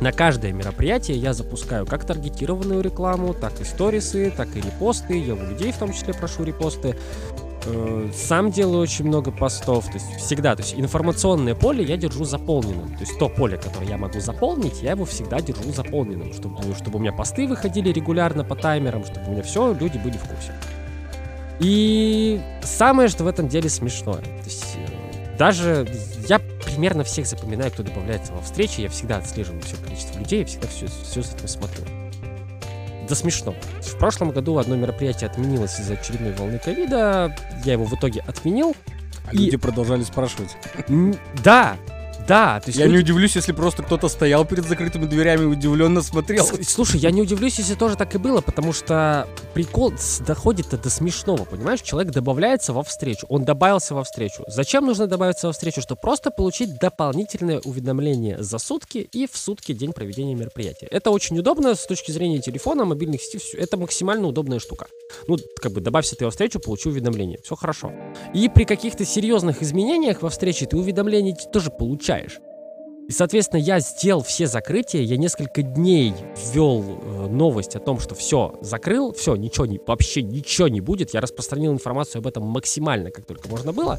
[0.00, 5.18] на каждое мероприятие я запускаю как таргетированную рекламу, так и сторисы, так и репосты.
[5.18, 6.96] Я у людей в том числе прошу репосты.
[7.66, 12.24] Э, сам делаю очень много постов, то есть всегда, то есть информационное поле я держу
[12.24, 16.56] заполненным, то есть то поле, которое я могу заполнить, я его всегда держу заполненным, чтобы,
[16.74, 20.22] чтобы у меня посты выходили регулярно по таймерам, чтобы у меня все, люди были в
[20.22, 20.54] курсе.
[21.58, 25.86] И самое, что в этом деле смешное, то есть э, даже
[26.28, 28.80] я примерно всех запоминаю, кто добавляется во встречи.
[28.80, 31.99] Я всегда отслеживаю все количество людей, я всегда все, все за этим смотрю.
[33.10, 33.56] Да смешно.
[33.82, 37.36] В прошлом году одно мероприятие отменилось из-за очередной волны ковида.
[37.64, 38.76] Я его в итоге отменил.
[39.26, 39.38] А и...
[39.38, 40.56] люди продолжали спрашивать.
[41.42, 41.76] Да,
[42.30, 42.94] да, то есть я люди...
[42.94, 46.46] не удивлюсь, если просто кто-то стоял перед закрытыми дверями и удивленно смотрел.
[46.62, 49.92] Слушай, я не удивлюсь, если тоже так и было, потому что прикол
[50.24, 51.80] доходит до смешного, понимаешь?
[51.82, 54.44] Человек добавляется во встречу, он добавился во встречу.
[54.46, 55.82] Зачем нужно добавиться во встречу?
[55.82, 60.86] Чтобы просто получить дополнительное уведомление за сутки и в сутки день проведения мероприятия.
[60.86, 64.86] Это очень удобно с точки зрения телефона, мобильных сетей, это максимально удобная штука.
[65.26, 67.90] Ну, как бы добавься ты во встречу, получи уведомление, все хорошо.
[68.32, 72.40] И при каких-то серьезных изменениях во встрече ты уведомление тоже получаешь получаешь.
[73.08, 76.14] И, соответственно, я сделал все закрытия, я несколько дней
[76.52, 81.12] ввел э, новость о том, что все, закрыл, все, ничего не, вообще ничего не будет.
[81.12, 83.98] Я распространил информацию об этом максимально, как только можно было.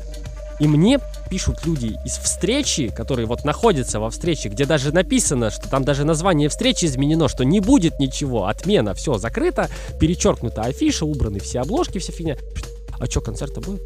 [0.62, 5.70] И мне пишут люди из встречи, которые вот находятся во встрече, где даже написано, что
[5.70, 11.40] там даже название встречи изменено, что не будет ничего, отмена, все закрыто, перечеркнута афиша, убраны
[11.40, 12.38] все обложки, вся фигня.
[12.98, 13.82] А что, концерта будет?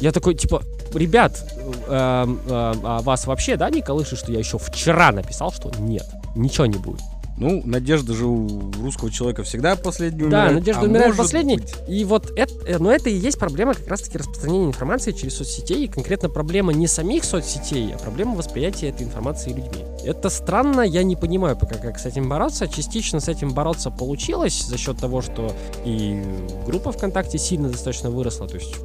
[0.00, 0.62] Я такой, типа,
[0.96, 5.70] ребят, э, э, а вас вообще, да, не колышет, что я еще вчера написал, что
[5.78, 7.00] нет, ничего не будет.
[7.38, 10.48] Ну, надежда же у русского человека всегда последний умирает.
[10.48, 11.56] Да, надежда а умирает последний.
[11.58, 11.74] Быть.
[11.86, 15.84] И вот это, э, но это и есть проблема как раз-таки распространения информации через соцсетей.
[15.84, 19.84] И конкретно проблема не самих соцсетей, а проблема восприятия этой информации людьми.
[20.04, 22.68] Это странно, я не понимаю пока, как с этим бороться.
[22.68, 25.54] Частично с этим бороться получилось за счет того, что
[25.84, 26.22] и
[26.66, 28.48] группа ВКонтакте сильно достаточно выросла.
[28.48, 28.76] То есть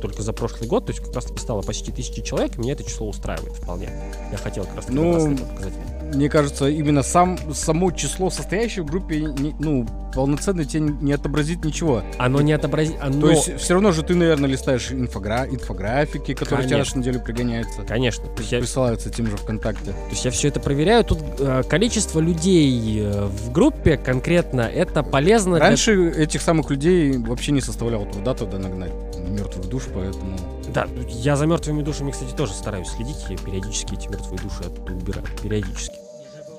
[0.00, 2.84] только за прошлый год, то есть как раз стало почти тысячи человек, и меня это
[2.84, 3.90] число устраивает вполне.
[4.32, 5.74] Я хотел как раз ну, показать
[6.14, 11.64] мне кажется, именно сам, само число состоящих в группе, не, ну, полноценно тебе не отобразит
[11.64, 12.02] ничего.
[12.18, 12.96] Оно не отобразит...
[13.00, 13.20] Оно...
[13.20, 15.46] То есть все равно же ты, наверное, листаешь инфогра...
[15.50, 16.68] инфографики, которые Конечно.
[16.68, 17.82] тебя раз в неделю пригоняются.
[17.82, 18.24] Конечно.
[18.24, 18.58] То есть я...
[18.58, 19.92] Присылаются тем же ВКонтакте.
[19.92, 21.04] То есть я все это проверяю.
[21.04, 25.58] Тут э, количество людей э, в группе конкретно, это полезно.
[25.58, 26.24] Раньше для...
[26.24, 28.92] этих самых людей вообще не составляло труда туда нагнать
[29.28, 30.36] мертвых душ, поэтому...
[30.72, 33.24] Да, я за мертвыми душами, кстати, тоже стараюсь следить.
[33.28, 35.26] Я периодически эти мертвые души убираю.
[35.42, 36.09] Периодически.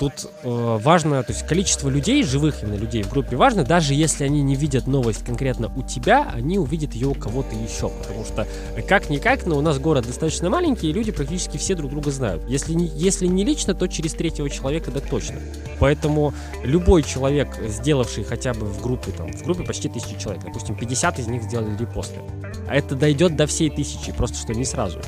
[0.02, 4.24] Тут э, важно, то есть количество людей, живых именно людей в группе важно, даже если
[4.24, 8.48] они не видят новость конкретно у тебя, они увидят ее у кого-то еще, потому что
[8.88, 12.50] как-никак, но у нас город достаточно маленький, и люди практически все друг друга знают.
[12.50, 15.36] Если не, если не лично, то через третьего человека, да точно.
[15.80, 16.34] Поэтому
[16.64, 21.20] любой человек, сделавший хотя бы в группе, там, в группе почти тысячи человек, допустим, 50
[21.20, 22.22] из них сделали репосты,
[22.68, 25.00] а это дойдет до всей тысячи, просто что не сразу.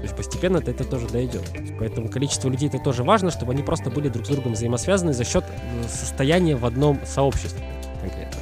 [0.00, 1.42] То есть постепенно это тоже дойдет.
[1.78, 5.24] Поэтому количество людей это тоже важно, чтобы они просто были друг с другом взаимосвязаны за
[5.24, 5.44] счет
[5.88, 7.62] состояния в одном сообществе
[8.00, 8.40] конкретно.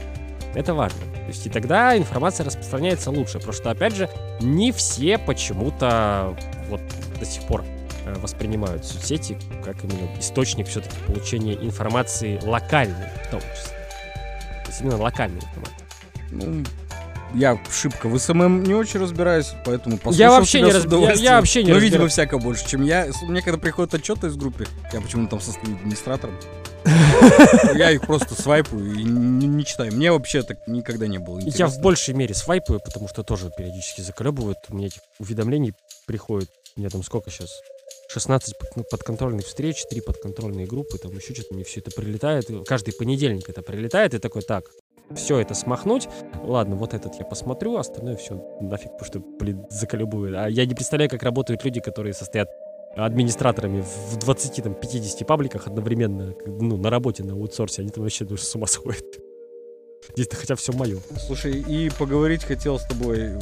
[0.54, 1.00] Это важно.
[1.00, 3.34] То есть и тогда информация распространяется лучше.
[3.34, 4.08] Потому что, опять же,
[4.40, 6.36] не все почему-то
[6.68, 6.80] вот
[7.18, 7.64] до сих пор
[8.06, 13.76] э, воспринимают соцсети как именно источник все-таки получения информации локальной в том числе.
[14.64, 16.87] То есть именно локальной информации.
[17.32, 21.20] Ну, я шибко в SMM не очень разбираюсь, поэтому я вообще не разбираюсь.
[21.20, 23.08] Я, я вообще не Но, видимо, всяко больше, чем я.
[23.22, 26.34] Мне когда приходят отчеты из группы, я почему-то там состою администратором.
[27.74, 29.92] Я их просто свайпаю и не читаю.
[29.92, 31.64] Мне вообще так никогда не было интересно.
[31.64, 34.58] Я в большей мере свайпаю, потому что тоже периодически заколебывают.
[34.68, 35.74] У меня этих уведомлений
[36.06, 36.48] приходит.
[36.76, 37.50] У меня там сколько сейчас?
[38.10, 38.54] 16
[38.90, 42.48] подконтрольных встреч, 3 подконтрольные группы, там еще что-то мне все это прилетает.
[42.66, 44.64] Каждый понедельник это прилетает, и такой, так,
[45.14, 46.08] все это смахнуть.
[46.42, 50.34] Ладно, вот этот я посмотрю, остальное все нафиг, потому что, блин, заколебует.
[50.34, 52.48] А я не представляю, как работают люди, которые состоят
[52.96, 57.82] администраторами в 20-50 пабликах одновременно, ну, на работе, на аутсорсе.
[57.82, 59.04] Они там вообще даже с ума сходят.
[60.14, 60.98] Здесь-то хотя все мое.
[61.26, 63.34] Слушай, и поговорить хотел с тобой,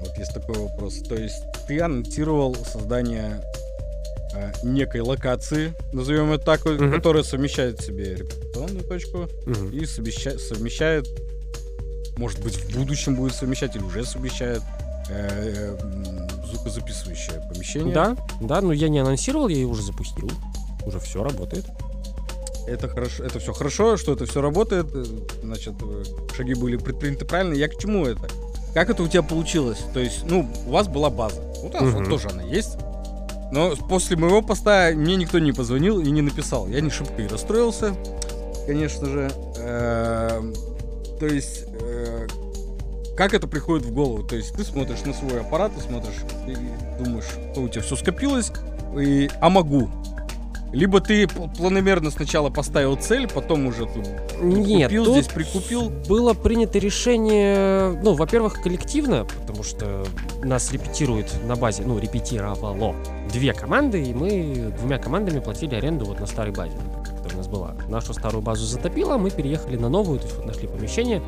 [0.00, 0.98] вот есть такой вопрос.
[1.08, 3.42] То есть ты анонсировал создание
[4.34, 6.92] э, некой локации, назовем это так, Мгм.
[6.92, 9.70] которая совмещает в себе репетиционную точку Мгм.
[9.70, 11.06] и совмеща- совмещает,
[12.16, 14.62] может быть, в будущем будет совмещать или уже совмещает
[15.10, 17.92] э, м, звукозаписывающее помещение.
[17.92, 20.30] Да, да, но я не анонсировал, я ее уже запустил.
[20.86, 21.66] Уже все работает.
[22.68, 25.04] Это хорошо, это все хорошо, что это все работает, э,
[25.42, 26.04] значит, э,
[26.36, 27.54] шаги были предприняты правильно.
[27.54, 28.28] Я к чему это?
[28.74, 29.78] Как это у тебя получилось?
[29.92, 31.40] То есть, ну, у вас была база.
[31.62, 31.92] У нас Мгм.
[31.98, 32.78] вот тоже она есть.
[33.52, 36.66] Но после моего поста мне никто не позвонил и не написал.
[36.68, 37.94] Я не шибко и расстроился,
[38.66, 39.30] конечно же.
[39.58, 40.54] Эм,
[41.20, 42.26] То есть, э,
[43.14, 44.24] как это приходит в голову?
[44.24, 46.16] То есть, ты смотришь на свой аппарат, ты смотришь
[46.48, 48.50] и думаешь, что у тебя все скопилось,
[48.98, 49.90] и, а могу.
[50.72, 54.06] Либо ты пл- планомерно сначала поставил цель, потом уже тут
[54.40, 55.90] Нет, купил, тут здесь прикупил.
[56.08, 60.04] было принято решение, ну, во-первых, коллективно, потому что
[60.42, 62.94] нас репетирует на базе, ну, репетировало
[63.30, 67.48] две команды, и мы двумя командами платили аренду вот на старой базе, которая у нас
[67.48, 67.74] была.
[67.88, 71.22] Нашу старую базу затопило, мы переехали на новую, то есть вот нашли помещение.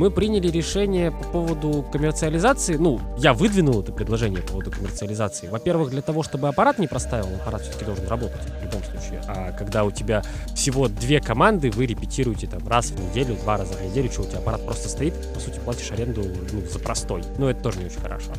[0.00, 2.76] Мы приняли решение по поводу коммерциализации.
[2.76, 5.48] Ну, я выдвинул это предложение по поводу коммерциализации.
[5.48, 9.20] Во-первых, для того, чтобы аппарат не простаивал, аппарат все-таки должен работать в любом случае.
[9.28, 10.22] А когда у тебя
[10.54, 14.24] всего две команды, вы репетируете там раз в неделю, два раза в неделю, что у
[14.24, 17.22] тебя аппарат просто стоит, по сути, платишь аренду ну, за простой.
[17.36, 18.32] Но это тоже не очень хорошо.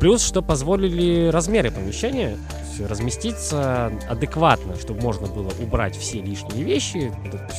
[0.00, 2.38] Плюс, что позволили размеры помещения,
[2.86, 7.12] разместиться адекватно, чтобы можно было убрать все лишние вещи.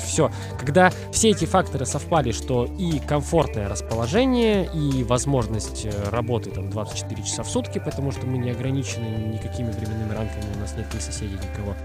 [0.06, 6.70] Все, когда все эти факторы совпали, что и комфортное расположение, и возможность э, работы там
[6.70, 10.86] 24 часа в сутки, потому что мы не ограничены никакими временными рамками, у нас нет
[10.94, 11.76] ни соседей, никого.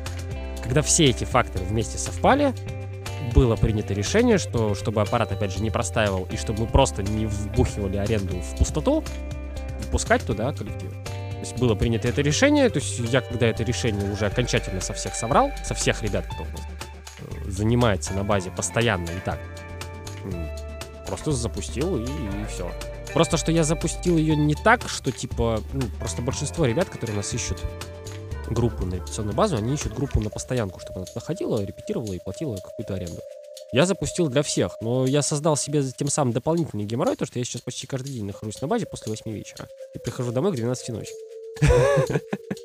[0.63, 2.55] Когда все эти факторы вместе совпали,
[3.35, 7.27] было принято решение, что чтобы аппарат, опять же, не простаивал, и чтобы мы просто не
[7.27, 9.03] вбухивали аренду в пустоту,
[9.95, 10.91] пускать туда коллектив.
[10.91, 14.93] То есть было принято это решение, то есть я когда это решение уже окончательно со
[14.93, 19.39] всех собрал, со всех ребят, кто э, занимается на базе постоянно и так,
[21.07, 22.09] просто запустил и,
[22.49, 22.73] все.
[23.13, 27.33] Просто что я запустил ее не так, что типа, ну, просто большинство ребят, которые нас
[27.33, 27.63] ищут
[28.51, 32.19] группу на репетиционную базу, они ищут группу на постоянку, чтобы она туда ходила, репетировала и
[32.19, 33.21] платила какую-то аренду.
[33.73, 37.45] Я запустил для всех, но я создал себе тем самым дополнительный геморрой, то что я
[37.45, 40.89] сейчас почти каждый день нахожусь на базе после 8 вечера и прихожу домой к 12
[40.91, 41.13] ночи.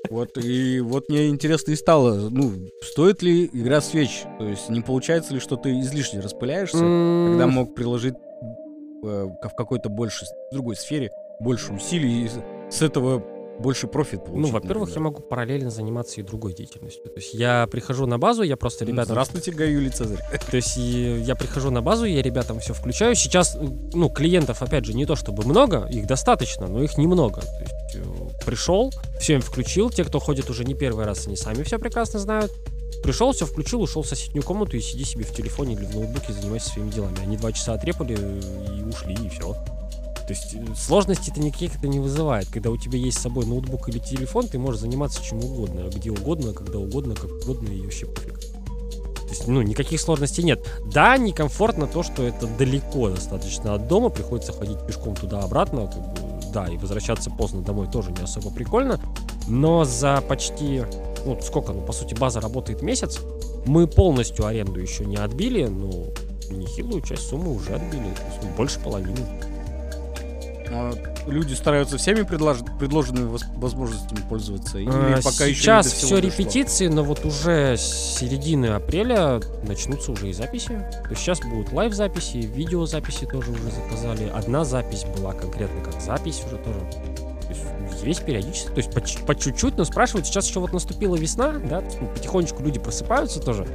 [0.10, 4.24] Вот, и вот мне интересно и стало, ну, стоит ли игра свеч?
[4.40, 9.90] То есть не получается ли, что ты излишне распыляешься, когда мог приложить э, в какой-то
[9.90, 12.30] большей, с- другой сфере больше усилий и
[12.72, 13.24] с этого
[13.60, 14.42] больше профит получить?
[14.42, 17.04] Ну, во-первых, я могу параллельно заниматься и другой деятельностью.
[17.04, 19.14] То есть я прихожу на базу, я просто Ну, ребятам...
[19.14, 20.20] Здравствуйте, Гай Юлий Цезарь.
[20.52, 23.16] То есть я прихожу на базу, я ребятам все включаю.
[23.16, 23.58] Сейчас,
[23.94, 27.42] ну, клиентов, опять же, не то чтобы много, их достаточно, но их немного.
[27.42, 29.90] То есть э, пришел, все им включил.
[29.90, 32.52] Те, кто ходит уже не первый раз, они сами все прекрасно знают.
[33.04, 36.34] Пришел, все включил, ушел в соседнюю комнату и сиди себе в телефоне или в ноутбуке,
[36.34, 37.18] занимайся своими делами.
[37.22, 39.56] Они два часа отрепали и ушли, и все.
[40.30, 42.48] То есть э, сложностей-то никаких это не вызывает.
[42.50, 46.12] Когда у тебя есть с собой ноутбук или телефон, ты можешь заниматься чем угодно, где
[46.12, 48.40] угодно, когда угодно, как угодно, и вообще пофиг.
[48.40, 50.64] То есть, ну, никаких сложностей нет.
[50.86, 56.52] Да, некомфортно то, что это далеко достаточно от дома, приходится ходить пешком туда-обратно, как бы,
[56.54, 59.00] да, и возвращаться поздно домой тоже не особо прикольно,
[59.48, 60.84] но за почти,
[61.26, 63.18] ну, сколько, ну, по сути, база работает месяц,
[63.66, 66.06] мы полностью аренду еще не отбили, но
[66.52, 69.26] нехилую часть суммы уже отбили, то есть, ну, больше половины.
[70.72, 70.94] А,
[71.28, 74.78] Люди стараются всеми предлож- предложенными возможностями пользоваться?
[74.80, 76.30] Или А, пока еще Сейчас всего все дошло?
[76.30, 80.68] репетиции, но вот уже с середины апреля начнутся уже и записи.
[80.68, 84.30] То есть сейчас будут лайв-записи, видеозаписи тоже уже заказали.
[84.34, 86.80] Одна запись была конкретно как запись уже тоже.
[87.50, 87.50] То
[87.96, 91.54] есть есть периодически, то есть по, по чуть-чуть, но спрашивают, сейчас еще вот наступила весна,
[91.54, 93.68] да, ну, потихонечку люди просыпаются тоже.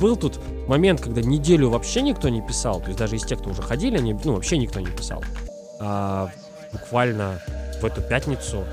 [0.00, 3.50] Был тут момент, когда неделю вообще никто не писал, то есть даже из тех, кто
[3.50, 5.22] уже ходили, они, ну, вообще никто не писал.
[5.80, 6.30] А
[6.72, 7.40] буквально
[7.80, 8.64] в эту пятницу,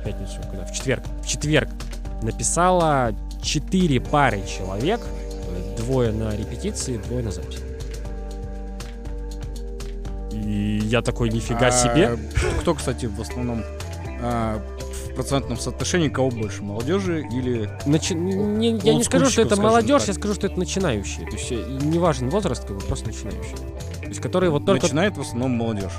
[0.00, 1.68] в пятницу, когда, в четверг, в четверг
[2.22, 5.00] написала четыре пары человек,
[5.76, 7.62] двое на репетиции, двое на записи.
[10.32, 12.18] И я такой, нифига А, себе.
[12.60, 13.62] Кто, кстати, в основном
[14.22, 14.60] а,
[15.10, 17.68] в процентном соотношении кого больше, молодежи или...
[17.86, 20.08] Начи- не- я не скажу, что это молодежь, так.
[20.08, 21.26] я скажу, что это начинающие.
[21.26, 23.56] То есть э, не важен возраст, как бы просто начинающие.
[24.00, 25.92] То есть которые вот только Начинает в основном молодежь.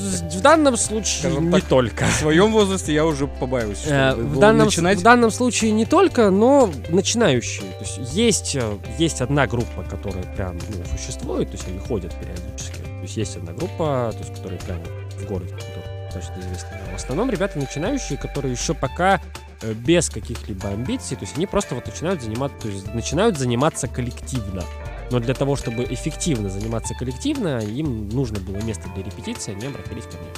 [0.00, 2.04] В данном случае Скажем не так, только.
[2.06, 4.98] В своем возрасте я уже побаиваюсь, Э, В данном, начинать.
[4.98, 7.70] в данном случае не только, но начинающие.
[7.72, 12.14] То есть есть, э, есть одна группа, которая прям ну, существует, то есть они ходят
[12.14, 12.78] периодически.
[12.82, 14.78] То есть есть одна группа, то есть, которая прям
[15.18, 16.68] в городе, которая достаточно известна.
[16.92, 19.20] В основном ребята начинающие, которые еще пока
[19.62, 23.88] э, без каких-либо амбиций, то есть они просто вот начинают заниматься, то есть начинают заниматься
[23.88, 24.64] коллективно.
[25.10, 30.04] Но для того, чтобы эффективно заниматься коллективно, им нужно было место для репетиции, они обратились
[30.04, 30.30] ко мне.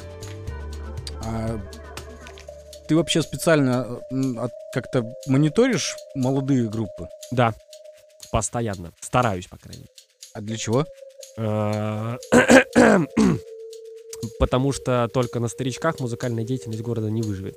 [1.25, 1.61] А
[2.89, 4.01] ты вообще специально
[4.73, 7.09] как-то мониторишь молодые группы?
[7.31, 7.55] Да,
[8.33, 8.93] постоянно.
[9.01, 9.93] Стараюсь, по крайней мере.
[10.35, 10.85] А для чего?
[11.37, 12.17] Э,
[14.39, 17.57] Потому что только на старичках музыкальная деятельность города не выживет.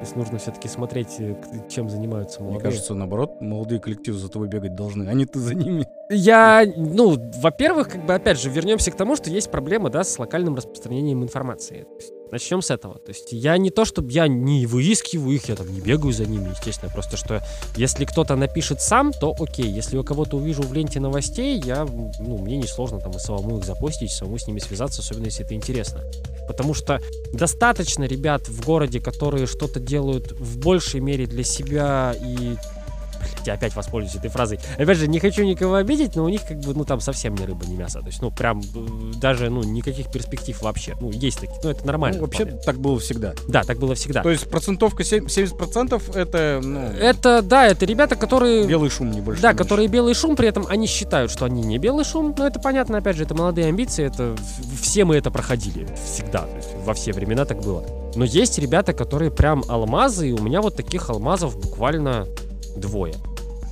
[0.00, 1.36] То есть нужно все-таки смотреть, э,
[1.68, 2.70] чем занимаются Мне молодые.
[2.70, 5.86] кажется, наоборот, молодые коллективы за тобой бегать должны, а не ты за ними.
[6.08, 10.18] Я, ну, во-первых, как бы, опять же, вернемся к тому, что есть проблема, да, с
[10.18, 11.82] локальным распространением информации.
[11.82, 12.94] То есть Начнем с этого.
[12.94, 16.26] То есть я не то, чтобы я не выискиваю их, я там не бегаю за
[16.26, 16.90] ними, естественно.
[16.92, 17.42] Просто что
[17.76, 19.66] если кто-то напишет сам, то окей.
[19.66, 23.64] Если я кого-то увижу в ленте новостей, я, ну, мне несложно там и самому их
[23.64, 26.04] запостить, самому с ними связаться, особенно если это интересно.
[26.46, 27.00] Потому что
[27.32, 32.56] достаточно ребят в городе, которые что-то делают в большей мере для себя и
[33.46, 34.58] я опять воспользуюсь этой фразой.
[34.78, 37.44] Опять же, не хочу никого обидеть, но у них как бы, ну, там совсем не
[37.44, 38.00] рыба, не мясо.
[38.00, 40.96] То есть, ну, прям э, даже, ну, никаких перспектив вообще.
[41.00, 42.18] Ну, есть такие, ну, это нормально.
[42.18, 42.62] Ну, вообще вполне.
[42.62, 43.34] так было всегда.
[43.48, 44.22] Да, так было всегда.
[44.22, 48.66] То есть процентовка семь- 70% это, ну, Это, да, это ребята, которые...
[48.66, 49.42] белый шум не больше.
[49.42, 49.64] Да, не меньше.
[49.64, 52.98] которые белый шум, при этом они считают, что они не белый шум, но это понятно,
[52.98, 54.36] опять же, это молодые амбиции, это
[54.80, 57.84] все мы это проходили, всегда, то есть во все времена так было.
[58.14, 62.26] Но есть ребята, которые прям алмазы, и у меня вот таких алмазов буквально
[62.76, 63.14] двое.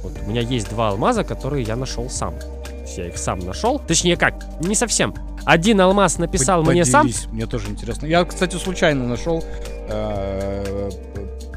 [0.08, 2.34] Вот у меня есть два алмаза, которые я нашел сам.
[2.38, 3.78] То есть я их сам нашел.
[3.78, 5.14] Точнее как, не совсем.
[5.44, 7.08] Один алмаз написал Под- мне сам.
[7.32, 8.06] Мне тоже интересно.
[8.06, 9.42] Я, кстати, случайно нашел
[9.88, 10.90] э,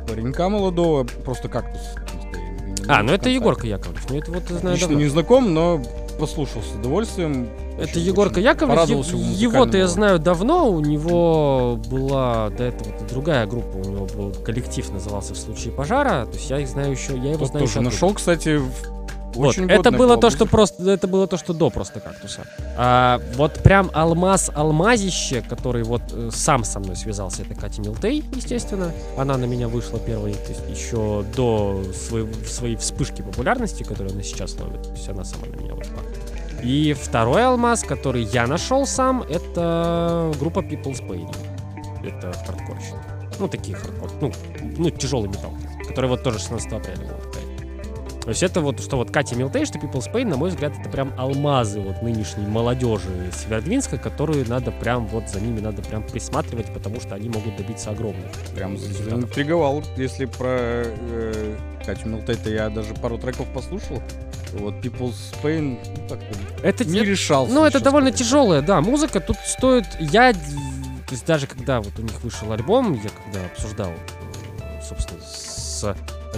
[0.07, 1.81] паренька молодого, просто кактус.
[2.87, 4.09] А, ну это Егорка Яковлев.
[4.09, 5.03] Ну это вот знаю Лично давно.
[5.03, 5.81] не знаком, но
[6.19, 7.47] послушал с удовольствием.
[7.81, 8.89] Это Егорка Яковлев.
[8.89, 10.69] Его-то я знаю давно.
[10.69, 13.77] У него была до этого другая группа.
[13.77, 16.25] У него был коллектив, назывался «В случае пожара».
[16.25, 18.61] То есть я их знаю еще, я его Тот знаю тоже еще нашел, кстати,
[19.33, 22.43] Вот, очень это было то, что просто, это было то, что до просто кактуса.
[22.77, 28.23] А, вот прям алмаз алмазище, который вот э, сам со мной связался, это Катя Милтей,
[28.35, 28.91] естественно.
[29.17, 34.23] Она на меня вышла первой, то есть еще до своей, своей вспышки популярности, которую она
[34.23, 34.83] сейчас ловит.
[34.83, 35.97] То есть она сама на меня вышла.
[36.63, 41.33] И второй алмаз, который я нашел сам, это группа People's Pain.
[42.03, 42.95] Это хардкорщик.
[43.39, 44.11] Ну, такие хардкор.
[44.21, 44.31] Ну,
[44.77, 45.53] ну тяжелый металл.
[45.87, 47.31] Который вот тоже 16 апреля был.
[48.21, 50.87] То есть это вот, что вот Катя Милтей, что People's Pain, на мой взгляд, это
[50.89, 56.71] прям алмазы вот нынешней молодежи Свердлинска, которые надо прям, вот за ними надо прям присматривать,
[56.71, 58.31] потому что они могут добиться огромных.
[58.55, 59.83] Прям заинтриговал.
[59.97, 63.99] Если про э, Катю Милтей-то я даже пару треков послушал.
[64.53, 67.53] Вот People's Pain ну, так-то Это, не решался.
[67.53, 68.27] Ну, это довольно сказать.
[68.27, 69.19] тяжелая, да, музыка.
[69.19, 69.85] Тут стоит...
[69.99, 70.33] Я...
[70.33, 75.95] То есть даже когда вот у них вышел альбом, я когда обсуждал, э, собственно, с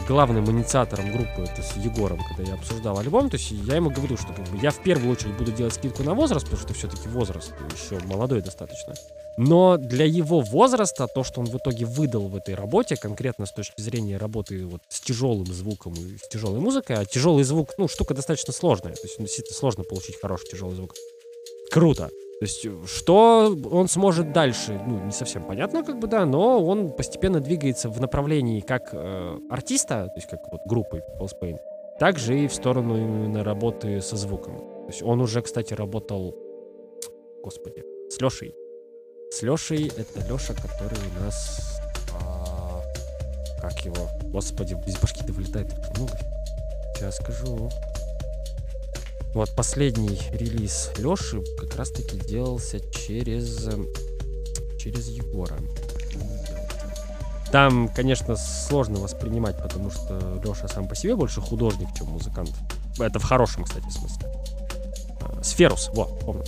[0.07, 4.17] главным инициатором группы, это с Егором, когда я обсуждал альбом, то есть я ему говорю,
[4.17, 7.07] что как бы я в первую очередь буду делать скидку на возраст, потому что все-таки
[7.07, 8.93] возраст еще молодой достаточно.
[9.37, 13.51] Но для его возраста, то, что он в итоге выдал в этой работе, конкретно с
[13.51, 17.87] точки зрения работы вот с тяжелым звуком и с тяжелой музыкой, а тяжелый звук, ну,
[17.87, 20.93] штука достаточно сложная, то есть действительно сложно получить хороший тяжелый звук.
[21.71, 22.09] Круто.
[22.43, 26.61] То есть, э, что он сможет дальше, ну, не совсем понятно, как бы, да, но
[26.61, 31.57] он постепенно двигается в направлении как э, артиста, то есть как вот группы People's Pain,
[31.99, 34.57] также и в сторону именно работы со звуком.
[34.57, 36.35] То есть он уже, кстати, работал,
[37.41, 38.53] господи, с Лешей.
[39.31, 41.79] С Лешей, это Леша, который у нас,
[42.19, 42.81] а,
[43.61, 46.17] как его, господи, из башки-то вылетает много.
[46.93, 47.69] Сейчас скажу.
[49.33, 53.87] Вот последний релиз Леши как раз-таки делался через эм,
[54.77, 55.57] через Егора.
[57.51, 62.51] Там, конечно, сложно воспринимать, потому что Леша сам по себе больше художник, чем музыкант.
[62.99, 64.27] Это в хорошем, кстати, смысле.
[65.21, 66.43] А, Сферус, вот, помню.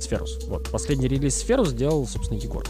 [0.00, 0.44] Сферус.
[0.46, 0.70] Вот.
[0.70, 2.64] Последний релиз Сферус сделал, собственно, Егор.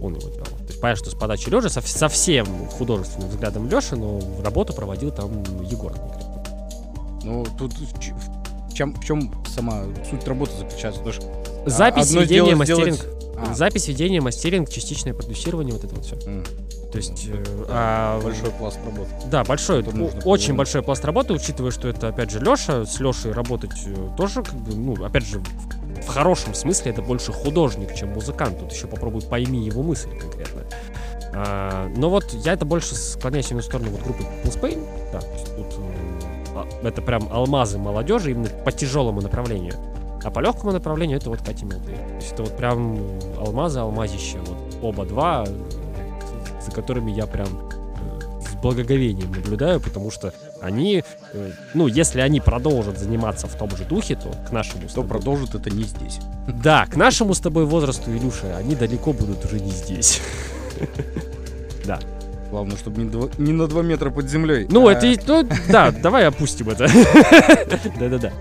[0.00, 0.44] Он его делал.
[0.44, 4.72] То есть понятно, что с подачи Лёши, со, со всем художественным взглядом Леши, но работу
[4.72, 5.92] проводил там Егор.
[7.22, 7.74] Ну, тут
[8.78, 11.00] чем, в чем сама суть работы заключается?
[11.02, 11.26] Потому что
[11.66, 13.14] Запись, одно ведение, дело сделать- мастеринг.
[13.50, 16.16] А, Запись, ведение, мастеринг, частичное продюсирование, вот это вот все.
[16.26, 16.44] м,
[16.90, 19.10] То есть, э, а, большой пласт работы.
[19.30, 22.86] да, большой, Который о- нужно очень большой пласт работы, учитывая, что это, опять же, Леша,
[22.86, 27.02] с Лешей работать э, тоже, как бы, ну, опять же, в- в хорошем смысле это
[27.02, 28.58] больше художник, чем музыкант.
[28.58, 30.62] Тут еще попробуй пойми его мысль конкретно.
[31.34, 34.84] А, но вот я это больше склоняюсь именно в сторону вот группы Pulse Pain.
[35.12, 35.87] Да, тут а,
[36.82, 39.74] это прям алмазы молодежи именно по тяжелому направлению.
[40.24, 41.92] А по легкому направлению это вот Катя Мелты.
[41.92, 42.98] То есть это вот прям
[43.38, 44.38] алмазы, алмазища.
[44.38, 51.50] Вот оба два, за которыми я прям э, с благоговением наблюдаю, потому что они, э,
[51.74, 55.54] ну, если они продолжат заниматься в том же духе, то к нашему То тобой- продолжит
[55.54, 56.18] это не здесь.
[56.62, 60.20] Да, к нашему с тобой возрасту, Илюша, они далеко будут уже не здесь.
[62.50, 64.66] Главное, чтобы не, два- не на 2 метра под землей.
[64.70, 66.88] Ну, А, это, и- ну, да, давай опустим это.
[67.98, 68.32] Да-да-да.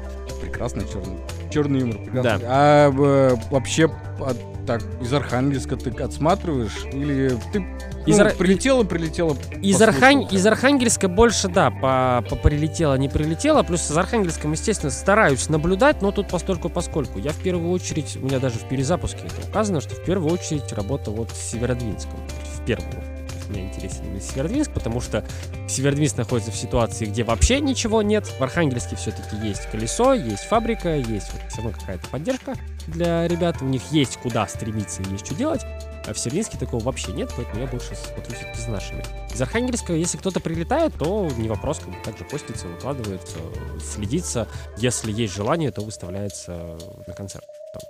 [0.41, 1.18] Прекрасный черный,
[1.51, 1.97] черный юмор.
[1.97, 2.45] прекрасный.
[2.47, 3.89] А э, вообще,
[4.20, 4.34] а,
[4.66, 6.86] так, из Архангельска ты отсматриваешь?
[6.93, 7.66] Или ты
[8.05, 9.36] Из ну, Ар- прилетела, прилетела?
[9.62, 10.45] Из, хотя из?
[10.47, 13.64] Архангельска больше, да, по, по прилетело, не прилетело.
[13.64, 17.20] Плюс из Архангельском, естественно, стараюсь наблюдать, но тут постольку поскольку.
[17.20, 20.72] Я в первую очередь, у меня даже в перезапуске это указано, что в первую очередь
[20.72, 22.18] работа вот с Северодвинском.
[22.55, 23.03] В первую.
[23.50, 25.26] Мне интересен именно Северодвинск, потому что
[25.68, 28.26] Северодвинск находится в ситуации, где вообще ничего нет.
[28.26, 32.56] В Архангельске все-таки есть колесо, есть фабрика, есть вот все равно какая-то поддержка
[32.88, 33.62] для ребят.
[33.62, 35.62] У них есть куда стремиться и есть что делать.
[36.08, 39.04] А в Северинске такого вообще нет, поэтому я больше смотрю все-таки за нашими.
[39.34, 43.38] Из Архангельска, если кто-то прилетает, то не вопрос, как бы также постится, выкладывается,
[43.82, 44.48] следится.
[44.78, 47.45] Если есть желание, то выставляется на концерт.
[47.74, 47.82] Там.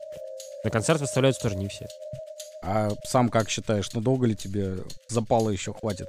[0.64, 1.88] На концерт выставляются тоже не все.
[2.64, 4.76] А сам как считаешь, надолго ли тебе
[5.08, 6.08] запала еще хватит?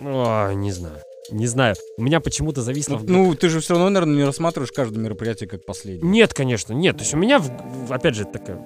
[0.00, 0.98] Ой, не знаю.
[1.30, 1.76] Не знаю.
[1.96, 2.94] У меня почему-то зависло...
[2.94, 6.10] Ну, в- ну, ты же все равно, наверное, не рассматриваешь каждое мероприятие как последнее.
[6.10, 6.96] Нет, конечно, нет.
[6.96, 8.56] То есть у меня, в- опять же, такая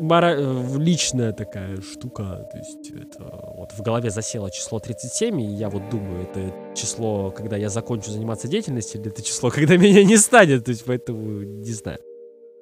[0.00, 2.48] мора- э, личная такая штука.
[2.50, 3.24] То есть это
[3.56, 8.10] вот в голове засело число 37, и я вот думаю, это число, когда я закончу
[8.10, 10.64] заниматься деятельностью, или это число, когда меня не станет.
[10.64, 11.98] То есть поэтому не знаю.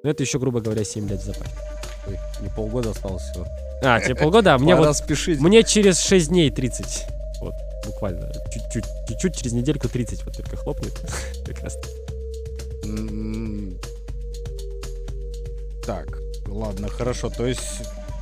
[0.03, 1.51] Но это еще, грубо говоря, 7 лет в запасе.
[2.07, 3.45] Ой, Не полгода осталось всего.
[3.83, 5.39] А, тебе полгода, а мне Пора вот спешить.
[5.39, 7.05] мне через 6 дней 30.
[7.41, 7.53] Вот,
[7.85, 8.31] буквально.
[8.53, 10.93] Чуть-чуть, чуть-чуть через недельку 30 вот только хлопнет.
[11.45, 11.77] Как раз.
[12.83, 13.77] М,
[15.85, 17.29] Так, ладно, хорошо.
[17.29, 17.61] То есть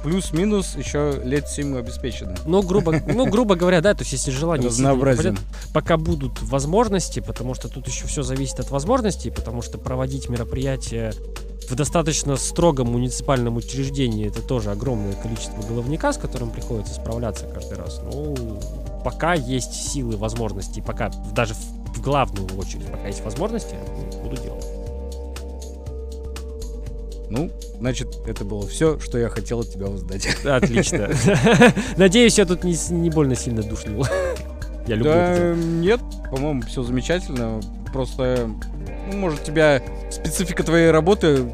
[0.03, 2.35] плюс-минус еще лет 7 обеспечено.
[2.45, 5.35] Ну, грубо, ну, грубо говоря, да, то есть если желание пропадет,
[5.73, 11.11] пока будут возможности, потому что тут еще все зависит от возможностей, потому что проводить мероприятие
[11.69, 17.77] в достаточно строгом муниципальном учреждении это тоже огромное количество головника, с которым приходится справляться каждый
[17.77, 18.01] раз.
[18.11, 18.35] Ну,
[19.03, 23.75] пока есть силы, возможности, пока даже в, в главную очередь, пока есть возможности,
[24.13, 24.65] ну, буду делать.
[27.29, 30.25] Ну, значит, это было все, что я хотел от тебя узнать.
[30.45, 31.09] Отлично.
[31.97, 34.05] Надеюсь, я тут не, не больно сильно душнил.
[34.87, 35.55] Я люблю это.
[35.55, 35.99] Да, нет,
[36.31, 37.61] по-моему, все замечательно.
[37.93, 38.49] Просто,
[39.11, 41.51] ну, может, тебя специфика твоей работы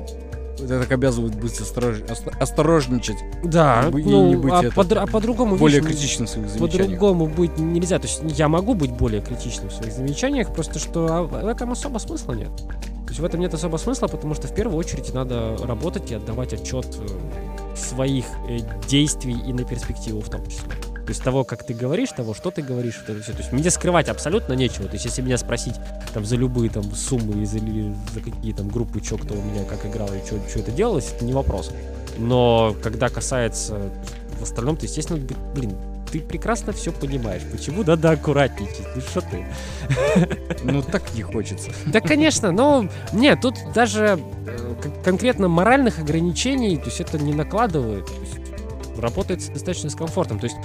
[0.68, 5.06] так обязывает быть осторож- ост- осторожничать, Да, и ну, не быть а, это, подр- а
[5.06, 6.88] по-другому, более видишь, критичным в своих замечаниях.
[7.00, 8.00] По-другому быть нельзя.
[8.00, 11.72] То есть я могу быть более критичным в своих замечаниях, просто что а, в этом
[11.72, 12.56] особо смысла нет.
[12.58, 16.16] То есть в этом нет особо смысла, потому что в первую очередь надо работать и
[16.16, 20.72] отдавать отчет э, своих э, действий и на перспективу в том числе.
[21.06, 23.32] То есть того, как ты говоришь, того, что ты говоришь, вот это все.
[23.34, 24.88] То есть мне скрывать абсолютно нечего.
[24.88, 25.76] То есть если меня спросить
[26.14, 29.66] там за любые там суммы и за, за какие там группы, что кто у меня
[29.66, 31.72] как играл и что это делалось, это не вопрос.
[32.18, 33.92] Но когда касается
[34.40, 35.20] в остальном, то, естественно,
[35.54, 35.76] блин,
[36.12, 37.44] ты прекрасно все понимаешь.
[37.52, 38.88] Почему надо аккуратничать?
[38.96, 39.46] Ну что ты?
[40.64, 41.70] Ну, так не хочется.
[41.86, 47.34] Да, конечно, но нет, тут даже э, кон- конкретно моральных ограничений, то есть это не
[47.34, 50.40] накладывает, то есть работает достаточно с комфортом.
[50.40, 50.56] То есть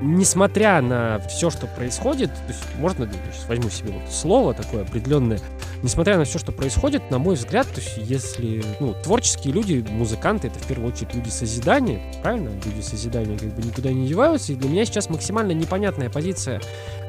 [0.00, 5.40] несмотря на все, что происходит, то есть можно, сейчас возьму себе вот слово такое определенное,
[5.82, 10.48] несмотря на все, что происходит, на мой взгляд, то есть если, ну, творческие люди, музыканты,
[10.48, 12.50] это в первую очередь люди созидания, правильно?
[12.64, 16.60] Люди созидания как бы никуда не деваются, и для меня сейчас максимально непонятная позиция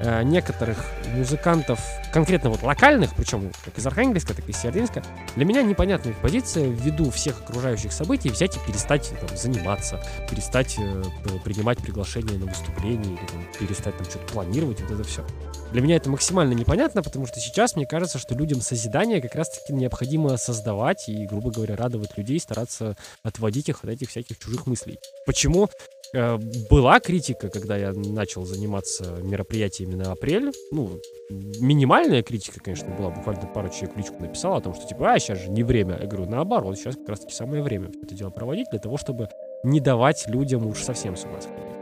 [0.02, 0.78] э, некоторых
[1.16, 1.80] музыкантов,
[2.14, 5.04] конкретно вот локальных, причем как из Архангельска, так и из Севердинска,
[5.36, 11.04] для меня непонятная позиция ввиду всех окружающих событий взять и перестать там, заниматься, перестать э,
[11.44, 15.26] принимать приглашения на выступления или там, перестать там что-то планировать, вот это все.
[15.72, 19.74] Для меня это максимально непонятно, потому что сейчас мне кажется, что людям созидания как раз-таки
[19.74, 25.00] необходимо создавать и, грубо говоря, радовать людей, стараться отводить их от этих всяких чужих мыслей.
[25.26, 25.70] Почему
[26.14, 26.38] э,
[26.70, 30.52] была критика, когда я начал заниматься мероприятиями на апрель?
[30.72, 33.10] Ну, минимальная критика, конечно, была.
[33.10, 35.98] Буквально пару человек в личку написала о том, что типа, а, сейчас же не время.
[36.02, 39.30] Я говорю, наоборот, сейчас как раз-таки самое время это дело проводить для того, чтобы
[39.64, 41.81] не давать людям уж совсем с ума сходить.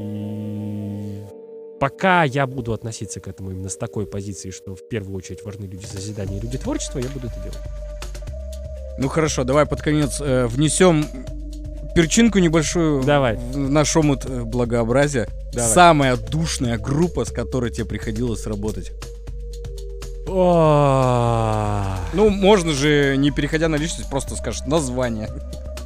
[0.00, 1.24] И
[1.78, 5.64] пока я буду относиться к этому именно с такой позиции, что в первую очередь важны
[5.64, 7.58] люди созидания и люди творчества, я буду это делать.
[8.98, 11.06] Ну хорошо, давай под конец э, внесем
[11.94, 13.36] перчинку небольшую Давай.
[13.36, 15.28] в наш омут э, благообразия.
[15.52, 15.70] Давай.
[15.70, 18.92] Самая душная группа, с которой тебе приходилось работать.
[20.28, 25.28] О, Ну, можно же, не переходя на личность, просто скажешь название,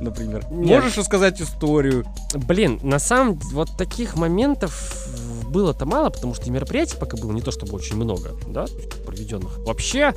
[0.00, 0.46] например.
[0.50, 0.82] Нет.
[0.82, 2.04] Можешь рассказать историю.
[2.34, 5.08] Блин, на самом деле, вот таких моментов
[5.48, 8.66] было-то мало, потому что мероприятий пока было не то чтобы очень много, да,
[9.06, 9.58] проведенных.
[9.60, 10.12] Вообще,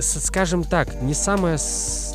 [0.00, 1.58] скажем так, не самое,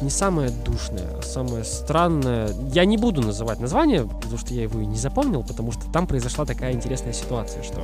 [0.02, 2.50] не самое душное, а самое странное.
[2.74, 6.08] Я не буду называть название, потому что я его и не запомнил, потому что там
[6.08, 7.82] произошла такая интересная ситуация, что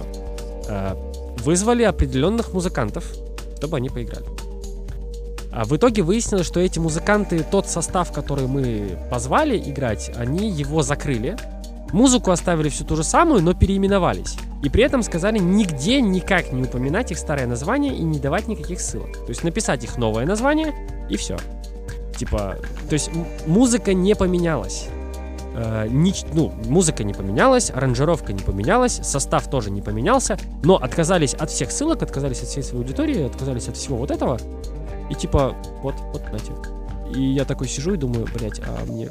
[0.68, 0.96] э,
[1.44, 3.06] вызвали определенных музыкантов,
[3.58, 4.26] чтобы они поиграли.
[5.52, 10.82] А в итоге выяснилось, что эти музыканты, тот состав, который мы позвали играть, они его
[10.82, 11.36] закрыли.
[11.92, 14.38] Музыку оставили всю ту же самую, но переименовались.
[14.64, 18.80] И при этом сказали нигде никак не упоминать их старое название и не давать никаких
[18.80, 19.12] ссылок.
[19.14, 20.74] То есть написать их новое название
[21.10, 21.38] и все.
[22.18, 23.10] Типа, то есть
[23.46, 24.88] музыка не поменялась.
[25.54, 31.34] Э, нич- ну, музыка не поменялась, аранжировка не поменялась, состав тоже не поменялся, но отказались
[31.34, 34.40] от всех ссылок, отказались от всей своей аудитории, отказались от всего вот этого.
[35.12, 36.54] И типа, вот, вот, знаете.
[37.14, 39.10] И я такой сижу и думаю, блядь, а мне,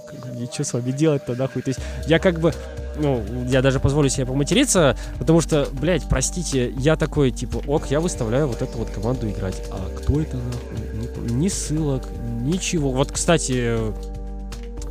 [0.51, 1.61] что с вами делать-то нахуй?
[1.61, 2.55] То есть я как бы,
[2.97, 8.01] ну, я даже позволю себе поматериться, потому что, блядь, простите, я такой, типа, ок, я
[8.01, 9.63] выставляю вот эту вот команду играть.
[9.71, 11.27] А кто это нахуй?
[11.29, 12.05] Ни, ни ссылок,
[12.43, 12.91] ничего.
[12.93, 13.77] Вот, кстати,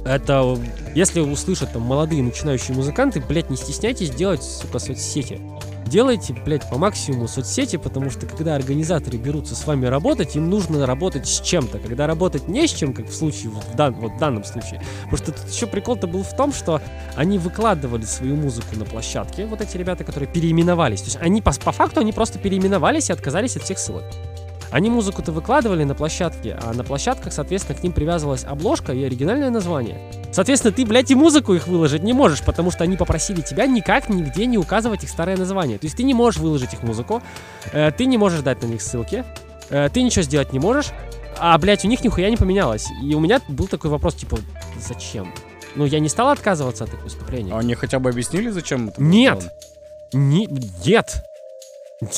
[0.06, 0.58] это,
[0.94, 5.42] если услышат там молодые начинающие музыканты, блядь, не стесняйтесь делать, сука, соцсети.
[5.90, 10.86] Делайте, блядь, по максимуму соцсети, потому что когда организаторы берутся с вами работать, им нужно
[10.86, 11.80] работать с чем-то.
[11.80, 14.84] Когда работать не с чем, как в случае, вот в, дан- вот в данном случае.
[15.06, 16.80] Потому что тут еще прикол-то был в том, что
[17.16, 21.02] они выкладывали свою музыку на площадке, вот эти ребята, которые переименовались.
[21.02, 24.04] То есть они, по, по факту, они просто переименовались и отказались от всех ссылок.
[24.72, 29.50] Они музыку-то выкладывали на площадке, а на площадках, соответственно, к ним привязывалась обложка и оригинальное
[29.50, 30.00] название.
[30.32, 34.10] Соответственно, ты, блядь, и музыку их выложить не можешь, потому что они попросили тебя никак
[34.10, 35.80] нигде не указывать их старое название.
[35.80, 37.24] То есть ты не можешь выложить их музыку,
[37.72, 39.24] э, ты не можешь дать на них ссылки,
[39.70, 40.92] э, ты ничего сделать не можешь,
[41.40, 42.88] а, блядь, у них нихуя не поменялось.
[43.04, 44.38] И у меня был такой вопрос, типа,
[44.80, 45.34] зачем?
[45.76, 47.54] Ну, я не стал отказываться от их выступления.
[47.54, 49.52] А они хотя бы объяснили, зачем это Нет.
[50.12, 50.48] Не,
[50.86, 51.24] нет.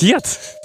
[0.01, 0.57] Нет.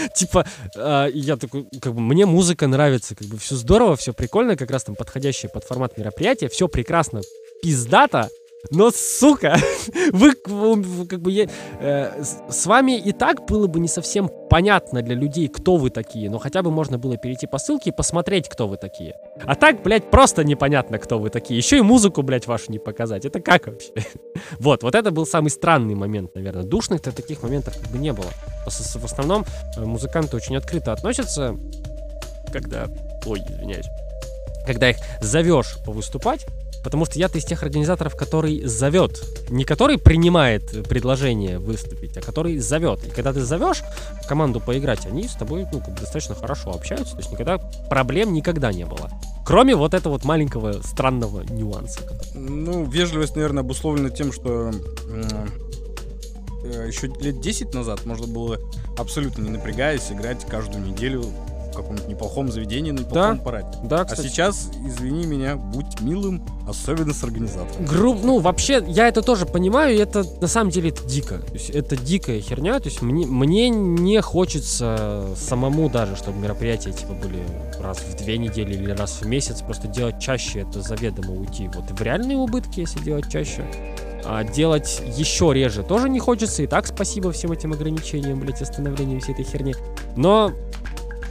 [0.14, 0.46] Типа,
[0.76, 4.70] э, я такой, как бы, мне музыка нравится, как бы, все здорово, все прикольно, как
[4.70, 7.20] раз там подходящее под формат мероприятия, все прекрасно,
[7.62, 8.28] пиздато,
[8.70, 9.56] но, сука,
[10.12, 11.48] вы, как бы, я-
[11.80, 16.28] э, с- вами и так было бы не совсем понятно для людей, кто вы такие,
[16.28, 19.14] но хотя бы можно было перейти по ссылке и посмотреть, кто вы такие.
[19.44, 21.56] А так, блядь, просто непонятно, кто вы такие.
[21.56, 23.24] Еще и музыку, блядь, вашу не показать.
[23.24, 23.92] Это как вообще?
[24.58, 26.62] Вот, вот это был самый странный момент, наверное.
[26.64, 28.28] Душных-то таких моментов как бы не было.
[28.66, 29.44] В основном
[29.76, 31.56] э, музыканты очень открыто относятся,
[32.52, 32.86] когда...
[33.26, 33.86] Ой, извиняюсь.
[34.66, 36.46] Когда их зовешь повыступать,
[36.82, 39.22] потому что я-то из тех организаторов, который зовет.
[39.50, 43.04] Не который принимает предложение выступить, а который зовет.
[43.06, 43.82] И когда ты зовешь
[44.28, 47.14] команду поиграть, они с тобой ну, как бы достаточно хорошо общаются.
[47.14, 47.58] То есть никогда
[47.88, 49.10] проблем никогда не было.
[49.44, 52.00] Кроме вот этого вот маленького странного нюанса.
[52.34, 54.70] Ну, вежливость, наверное, обусловлена тем, что
[56.86, 58.58] еще лет 10 назад можно было
[58.98, 63.42] абсолютно не напрягаясь играть каждую неделю в каком-нибудь неплохом заведении на неплохом Да.
[63.44, 63.78] параде.
[63.84, 67.84] Да, А сейчас, извини меня, будь милым, особенно с организатором.
[67.84, 71.38] Групп, ну, вообще, я это тоже понимаю, и это, на самом деле, это дико.
[71.38, 76.92] То есть, это дикая херня, то есть, мне, мне не хочется самому даже, чтобы мероприятия,
[76.92, 77.42] типа, были
[77.80, 81.90] раз в две недели или раз в месяц, просто делать чаще, это заведомо уйти вот
[81.90, 83.64] в реальные убытки, если делать чаще.
[84.24, 89.20] А делать еще реже тоже не хочется, и так спасибо всем этим ограничениям, блядь, остановлению
[89.20, 89.74] всей этой херни.
[90.16, 90.52] Но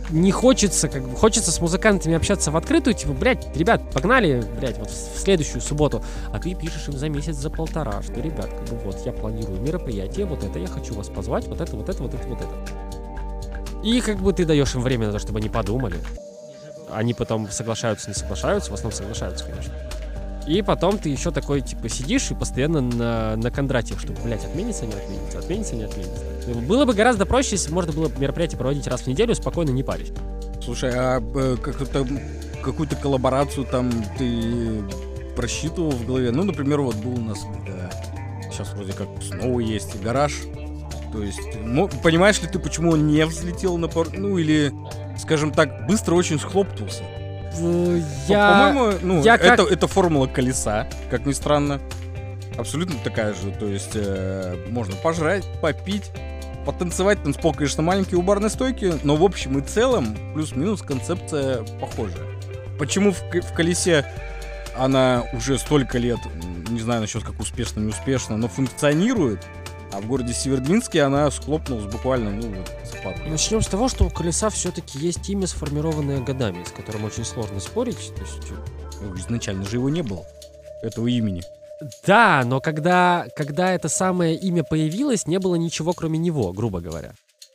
[0.09, 4.77] не хочется, как бы, хочется с музыкантами общаться в открытую, типа, блядь, ребят, погнали, блядь,
[4.77, 8.69] вот в следующую субботу, а ты пишешь им за месяц, за полтора, что, ребят, как
[8.69, 12.01] бы, вот, я планирую мероприятие, вот это, я хочу вас позвать, вот это, вот это,
[12.01, 13.83] вот это, вот это.
[13.83, 15.97] И как бы ты даешь им время на то, чтобы они подумали.
[16.91, 19.73] Они потом соглашаются, не соглашаются, в основном соглашаются, конечно.
[20.47, 24.85] И потом ты еще такой, типа, сидишь и постоянно на, на кондратиях, чтобы, блядь, отменится,
[24.85, 26.23] не отменится, отменится, не отменится.
[26.67, 29.83] Было бы гораздо проще, если можно было бы мероприятие проводить раз в неделю, спокойно не
[29.83, 30.13] парить.
[30.63, 32.07] Слушай, а э, как-то
[32.63, 34.81] какую-то коллаборацию там ты
[35.35, 36.31] просчитывал в голове?
[36.31, 37.39] Ну, например, вот был у нас
[38.59, 40.33] сейчас вроде как снова есть гараж.
[41.11, 41.39] То есть,
[42.03, 44.07] понимаешь ли ты, почему он не взлетел на пар...
[44.13, 44.71] Ну, или,
[45.17, 47.03] скажем так, быстро очень схлопнулся?
[47.57, 48.71] Э, Я...
[48.73, 51.79] По-моему, ну, я это, как- это формула колеса, как ни странно.
[52.57, 53.51] Абсолютно такая же.
[53.51, 56.11] То есть э, можно пожрать, попить,
[56.65, 57.23] потанцевать.
[57.23, 62.25] Танцпол, конечно, маленький у барной стойки, но в общем и целом плюс-минус концепция похожая.
[62.77, 64.05] почему в, в колесе
[64.77, 66.19] она уже столько лет,
[66.69, 69.45] не знаю насчет как успешно, не успешно, но функционирует,
[69.91, 74.05] а в городе Севердвинске она схлопнулась буквально, ну, вот, за пару Начнем с того, что
[74.05, 78.13] у колеса все-таки есть имя, сформированное годами, с которым очень сложно спорить.
[78.15, 78.53] То есть...
[79.01, 80.25] Ну, изначально же его не было,
[80.83, 81.41] этого имени.
[82.05, 87.13] Да, но когда, когда это самое имя появилось, не было ничего, кроме него, грубо говоря.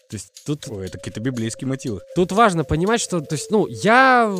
[0.09, 0.67] То есть тут...
[0.69, 2.01] Ой, это какие-то библейские мотивы.
[2.15, 4.35] Тут важно понимать, что, то есть, ну, я,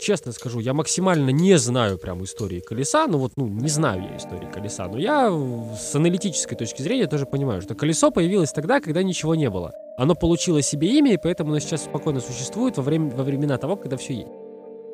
[0.00, 4.16] честно скажу, я максимально не знаю прям истории колеса, ну вот, ну, не знаю я
[4.16, 9.02] истории колеса, но я с аналитической точки зрения тоже понимаю, что колесо появилось тогда, когда
[9.02, 9.72] ничего не было.
[9.96, 13.76] Оно получило себе имя, и поэтому оно сейчас спокойно существует во, время, во времена того,
[13.76, 14.30] когда все есть.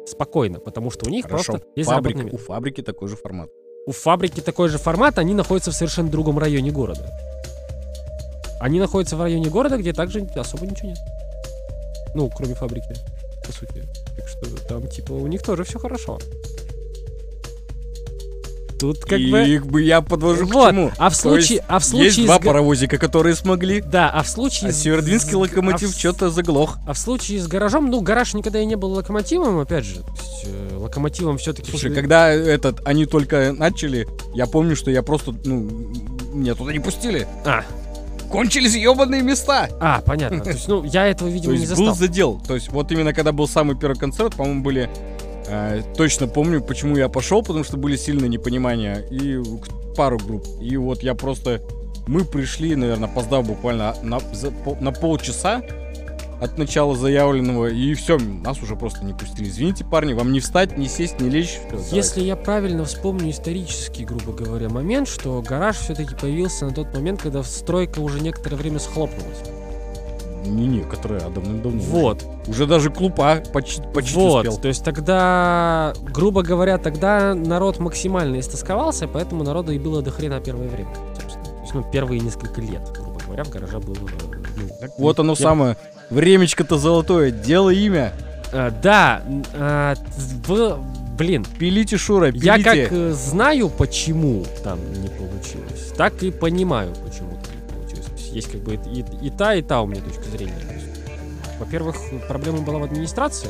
[0.06, 1.52] Спокойно, потому что у них Хорошо.
[1.52, 3.48] просто есть Фабрика, У фабрики такой же формат.
[3.86, 7.10] У фабрики такой же формат, они находятся в совершенно другом районе города.
[8.62, 10.98] Они находятся в районе города, где также особо ничего нет.
[12.14, 12.94] Ну, кроме фабрики,
[13.44, 13.82] по сути.
[14.16, 16.20] Так что там, типа, у них тоже все хорошо.
[18.78, 19.82] Тут как и, бы...
[19.82, 20.68] я подвожу вот.
[20.68, 20.92] к чему.
[20.96, 21.56] А в случае...
[21.56, 22.44] есть, а в случае есть два с...
[22.44, 23.80] паровозика, которые смогли.
[23.80, 24.70] Да, а в случае...
[24.70, 25.98] А Северодвинский локомотив а в...
[25.98, 26.78] что-то заглох.
[26.86, 30.02] А в случае с гаражом, ну, гараж никогда и не был локомотивом, опять же.
[30.02, 31.70] То есть, э, локомотивом все-таки...
[31.70, 32.00] Слушай, все...
[32.00, 35.68] когда этот, они только начали, я помню, что я просто, ну,
[36.32, 37.26] меня туда не пустили.
[37.44, 37.64] А,
[38.32, 39.68] кончились ебаные места.
[39.80, 40.40] А, понятно.
[40.40, 41.86] То есть, ну, я этого, видимо, не застал.
[41.86, 42.40] был задел.
[42.46, 44.90] То есть, вот именно когда был самый первый концерт, по-моему, были...
[45.48, 48.96] Э, точно помню, почему я пошел, потому что были сильные непонимания.
[49.10, 49.38] И
[49.96, 50.46] пару групп.
[50.60, 51.60] И вот я просто...
[52.06, 55.62] Мы пришли, наверное, опоздав буквально на, за, на полчаса
[56.42, 59.48] от начала заявленного, и все, нас уже просто не пустили.
[59.48, 61.60] Извините, парни, вам не встать, не сесть, не лечь.
[61.92, 67.22] Если я правильно вспомню исторический, грубо говоря, момент, что гараж все-таки появился на тот момент,
[67.22, 69.38] когда стройка уже некоторое время схлопнулась.
[70.44, 71.80] Не некоторые, а давным-давно.
[71.80, 72.24] Вот.
[72.42, 74.38] Уже, уже даже клуб А почти, почти вот.
[74.38, 74.60] успел.
[74.60, 80.40] То есть тогда, грубо говоря, тогда народ максимально истосковался, поэтому народу и было до хрена
[80.40, 81.44] первое время, собственно.
[81.44, 83.94] То есть, ну, первые несколько лет, грубо говоря, в гараже было...
[84.56, 85.36] Ну, вот оно я...
[85.36, 85.76] самое
[86.12, 88.12] Времечко-то золотое, дело имя.
[88.52, 89.22] А, да,
[89.54, 89.94] а,
[90.46, 90.78] в,
[91.16, 91.46] блин.
[91.58, 92.46] Пилите, Шура, пилите.
[92.46, 98.28] Я как э, знаю, почему там не получилось, так и понимаю, почему там не получилось.
[98.30, 100.52] Есть как бы и, и та, и та у меня точка зрения.
[101.58, 101.96] Во-первых,
[102.28, 103.48] проблема была в администрации.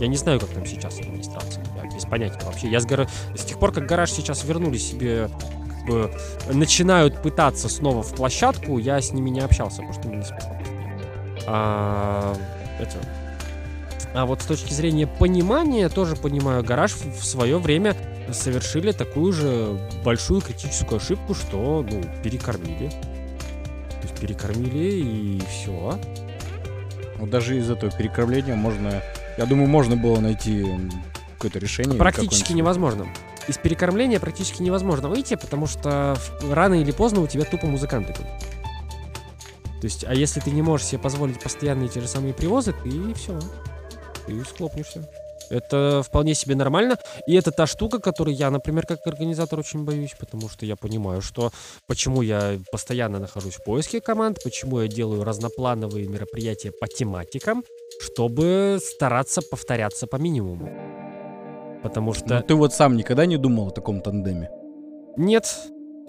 [0.00, 1.62] Я не знаю, как там сейчас администрация.
[1.76, 2.68] Я без понятия вообще.
[2.68, 3.06] Я с, гора...
[3.36, 6.10] с тех пор, как гараж сейчас вернули себе как бы,
[6.52, 10.57] начинают пытаться снова в площадку, я с ними не общался, потому что не смысл.
[11.50, 12.36] А,
[12.78, 12.98] это,
[14.12, 17.96] а вот с точки зрения понимания, тоже понимаю, гараж в, свое время
[18.32, 22.90] совершили такую же большую критическую ошибку, что, ну, перекормили.
[22.90, 25.98] То есть перекормили и все.
[27.16, 29.02] Вот даже из этого перекормления можно,
[29.38, 30.66] я думаю, можно было найти
[31.34, 31.98] какое-то решение.
[31.98, 33.06] Практически невозможно.
[33.46, 36.18] Из перекормления практически невозможно выйти, потому что
[36.50, 38.57] рано или поздно у тебя тупо музыканты будут.
[39.80, 43.14] То есть, а если ты не можешь себе позволить постоянные те же самые привозы, ты
[43.14, 43.38] все,
[44.26, 45.08] ты схлопнешься.
[45.50, 46.98] Это вполне себе нормально.
[47.26, 51.22] И это та штука, которую я, например, как организатор очень боюсь, потому что я понимаю,
[51.22, 51.52] что
[51.86, 57.64] почему я постоянно нахожусь в поиске команд, почему я делаю разноплановые мероприятия по тематикам,
[58.00, 60.70] чтобы стараться повторяться по минимуму.
[61.82, 62.34] Потому что...
[62.34, 64.50] Но ты вот сам никогда не думал о таком тандеме?
[65.16, 65.46] Нет,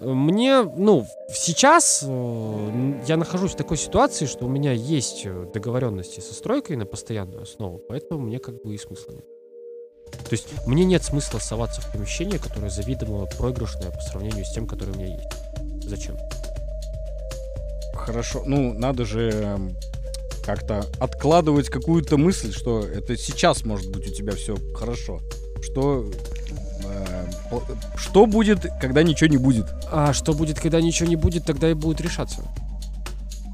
[0.01, 6.19] мне, ну, сейчас э, я нахожусь в такой ситуации, что у меня есть э, договоренности
[6.19, 9.25] со стройкой на постоянную основу, поэтому мне как бы и смысла нет.
[10.11, 14.67] То есть мне нет смысла соваться в помещение, которое заведомо проигрышное по сравнению с тем,
[14.67, 15.29] которое у меня есть.
[15.83, 16.17] Зачем?
[17.93, 19.75] Хорошо, ну надо же эм,
[20.45, 25.19] как-то откладывать какую-то мысль, что это сейчас может быть у тебя все хорошо.
[25.61, 26.09] Что
[27.95, 29.65] что будет, когда ничего не будет?
[29.91, 32.43] А что будет, когда ничего не будет, тогда и будет решаться.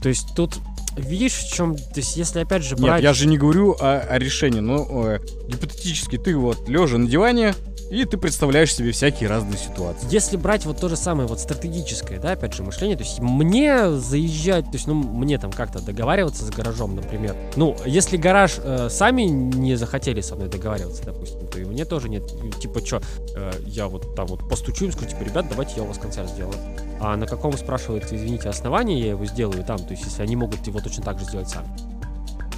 [0.01, 0.59] То есть тут
[0.97, 2.95] видишь, в чем, то есть если опять же брать...
[2.95, 7.07] Нет, я же не говорю о, о решении, но э, гипотетически ты вот лежа на
[7.07, 7.55] диване,
[7.89, 10.07] и ты представляешь себе всякие разные ситуации.
[10.09, 13.91] Если брать вот то же самое вот стратегическое, да, опять же, мышление, то есть мне
[13.91, 17.35] заезжать, то есть, ну, мне там как-то договариваться с гаражом, например.
[17.55, 22.09] Ну, если гараж э, сами не захотели со мной договариваться, допустим, то и мне тоже
[22.09, 22.23] нет,
[22.59, 23.01] типа, что,
[23.35, 26.29] э, я вот там вот постучу им, скажу, типа, ребят, давайте я у вас концерт
[26.29, 26.55] сделаю.
[26.99, 30.65] А на каком, спрашивается, извините, основании я его сделаю там, то есть, если они могут
[30.65, 31.67] его точно так же сделать сами.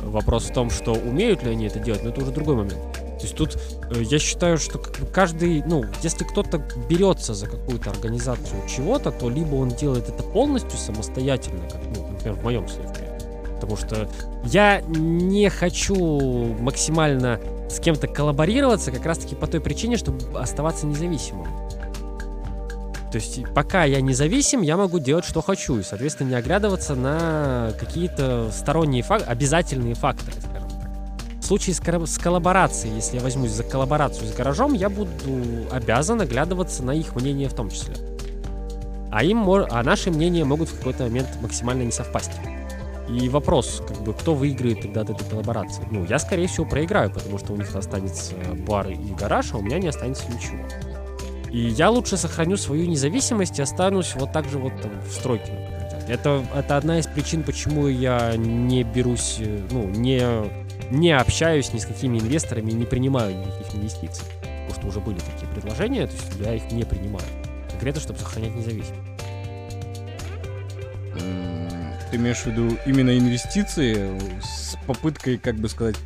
[0.03, 2.77] Вопрос в том, что умеют ли они это делать, но это уже другой момент.
[3.17, 3.57] То есть тут
[3.91, 4.79] э, я считаю, что
[5.11, 10.77] каждый, ну, если кто-то берется за какую-то организацию чего-то, то либо он делает это полностью
[10.77, 13.19] самостоятельно, как, ну, например, в моем случае.
[13.55, 14.07] Потому что
[14.45, 15.95] я не хочу
[16.59, 17.39] максимально
[17.69, 21.47] с кем-то коллаборироваться как раз-таки по той причине, чтобы оставаться независимым.
[23.11, 27.71] То есть пока я независим, я могу делать, что хочу, и, соответственно, не оглядываться на
[27.79, 30.66] какие-то сторонние факторы, обязательные факторы, скажем.
[31.47, 35.09] Случае с, с коллаборацией, если я возьмусь за коллаборацию с гаражом, я буду
[35.71, 37.95] обязан оглядываться на их мнение в том числе.
[39.13, 42.31] А, им, а наши мнения могут в какой-то момент максимально не совпасть.
[43.09, 45.87] И вопрос, как бы, кто выиграет тогда от этой коллаборации?
[45.89, 48.33] Ну, я, скорее всего, проиграю, потому что у них останется
[48.67, 50.59] бар и гараж, а у меня не останется ничего.
[51.49, 55.53] И я лучше сохраню свою независимость и останусь вот так же вот там, в стройке,
[56.09, 61.79] Это, это одна из причин, почему я не берусь, э, ну, не, не общаюсь ни
[61.79, 64.25] с какими инвесторами, не принимаю никаких инвестиций.
[64.67, 67.25] Потому что уже были такие предложения, то есть я их не принимаю.
[67.69, 69.01] Конкретно, чтобы сохранять независимость.
[72.09, 75.97] Ты имеешь в виду именно инвестиции с попыткой, как бы сказать,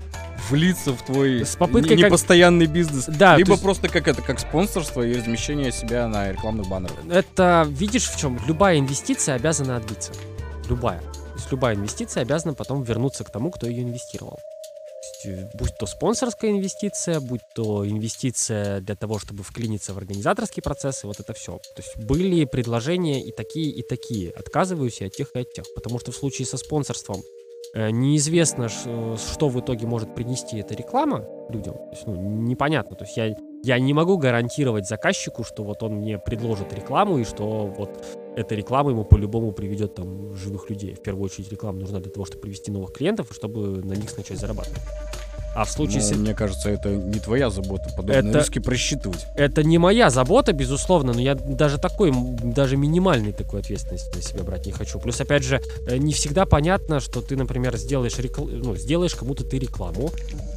[0.49, 2.75] влиться в твой с попыткой непостоянный как...
[2.75, 3.05] бизнес.
[3.05, 3.63] Да, Либо есть...
[3.63, 6.97] просто как это, как спонсорство и размещение себя на рекламных баннерах.
[7.09, 8.39] Это, видишь, в чем?
[8.47, 10.11] Любая инвестиция обязана отбиться.
[10.67, 10.99] Любая.
[10.99, 14.39] То есть любая инвестиция обязана потом вернуться к тому, кто ее инвестировал.
[15.25, 21.03] Э, будь то спонсорская инвестиция, будь то инвестиция для того, чтобы вклиниться в организаторский процесс,
[21.03, 21.57] и вот это все.
[21.57, 24.31] То есть были предложения и такие, и такие.
[24.31, 25.65] Отказываюсь и от тех, и от тех.
[25.75, 27.21] Потому что в случае со спонсорством
[27.73, 31.75] Э, неизвестно, что в итоге может принести эта реклама людям.
[31.75, 32.97] То есть, ну, непонятно.
[32.97, 37.23] То есть я, я не могу гарантировать заказчику, что вот он мне предложит рекламу и
[37.23, 38.05] что вот
[38.35, 40.95] эта реклама ему по-любому приведет там живых людей.
[40.95, 44.39] В первую очередь реклама нужна для того, чтобы привести новых клиентов, чтобы на них начать
[44.39, 44.81] зарабатывать.
[45.53, 45.99] А в случае...
[45.99, 46.11] Ну, с...
[46.11, 48.39] Мне кажется, это не твоя забота, подобные это...
[48.39, 49.27] риски просчитывать.
[49.35, 54.43] Это не моя забота, безусловно, но я даже такой, даже минимальной такой ответственности на себя
[54.43, 54.97] брать не хочу.
[54.99, 58.45] Плюс, опять же, э, не всегда понятно, что ты, например, сделаешь, рекл...
[58.45, 60.11] ну, сделаешь кому-то ты рекламу,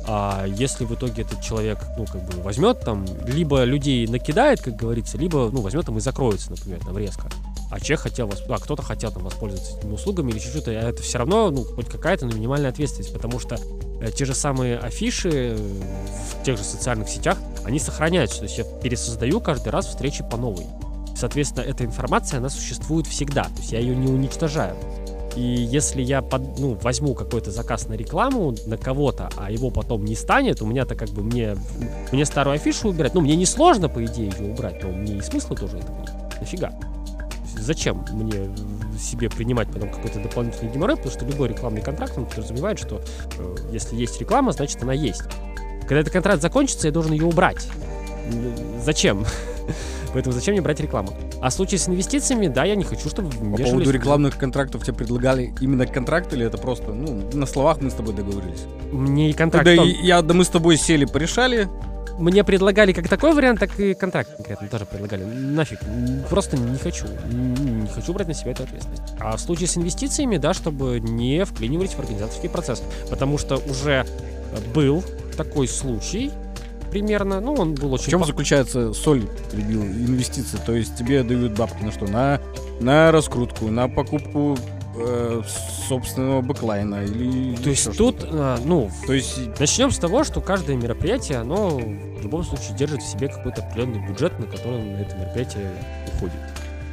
[0.07, 4.77] а если в итоге этот человек, ну, как бы возьмет там, либо людей накидает, как
[4.77, 7.29] говорится, либо, ну, возьмет там и закроется, например, там резко
[7.75, 11.19] а человек хотел, а кто-то хотел там воспользоваться этими услугами или чуть-чуть, а это все
[11.19, 13.59] равно, ну, хоть какая-то, но минимальная ответственность, потому что
[14.01, 18.65] э, те же самые афиши в тех же социальных сетях, они сохраняются, то есть я
[18.65, 20.67] пересоздаю каждый раз встречи по новой.
[21.17, 24.77] Соответственно, эта информация, она существует всегда, то есть я ее не уничтожаю.
[25.35, 30.05] И если я под, ну, возьму какой-то заказ на рекламу на кого-то, а его потом
[30.05, 31.57] не станет, у меня-то как бы мне,
[32.13, 35.21] мне старую афишу убирать, ну, мне не сложно, по идее, ее убрать, но мне и
[35.23, 36.13] смысла тоже этого нет.
[36.39, 36.73] Нафига?
[37.59, 38.49] Зачем мне
[38.99, 43.01] себе принимать потом какой-то дополнительный геморрой, потому что любой рекламный контракт, он подразумевает, что
[43.39, 45.23] э, если есть реклама, значит она есть.
[45.83, 47.67] Когда этот контракт закончится, я должен ее убрать.
[48.83, 49.27] Зачем?
[50.15, 51.13] Поэтому зачем мне брать рекламу?
[51.41, 54.95] А в случае с инвестициями, да, я не хочу, чтобы По поводу рекламных контрактов тебе
[54.95, 58.65] предлагали именно контракт или это просто, ну, на словах мы с тобой договорились?
[58.93, 59.67] Мне и контракт...
[59.67, 61.69] Когда я, да мы с тобой сели, порешали,
[62.19, 65.25] мне предлагали как такой вариант, так и контракт конкретно тоже предлагали.
[65.25, 65.79] Нафиг.
[66.31, 67.07] Просто не хочу.
[67.31, 69.03] Не хочу брать на себя эту ответственность.
[69.19, 72.83] А в случае с инвестициями, да, чтобы не вклинивались в организаторский процесс.
[73.11, 74.07] Потому что уже
[74.75, 75.03] был
[75.37, 76.31] такой случай,
[76.91, 78.07] примерно, ну, он был очень...
[78.07, 78.29] В чем пох...
[78.29, 80.59] заключается соль, перебил, инвестиции?
[80.65, 82.07] То есть тебе дают бабки на что?
[82.07, 82.41] На,
[82.81, 84.57] на раскрутку, на покупку
[84.97, 85.43] э,
[85.89, 90.77] собственного бэклайна или то есть тут а, ну то есть начнем с того что каждое
[90.77, 95.17] мероприятие оно в любом случае держит в себе какой-то определенный бюджет на который на это
[95.17, 95.71] мероприятие
[96.15, 96.37] уходит.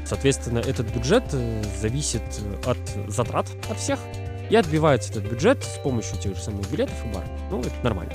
[0.05, 2.23] Соответственно этот бюджет э, зависит
[2.65, 2.77] от
[3.07, 3.99] затрат от всех
[4.49, 7.23] и отбивается этот бюджет с помощью тех же самых билетов и бар.
[7.49, 8.13] Ну это нормально.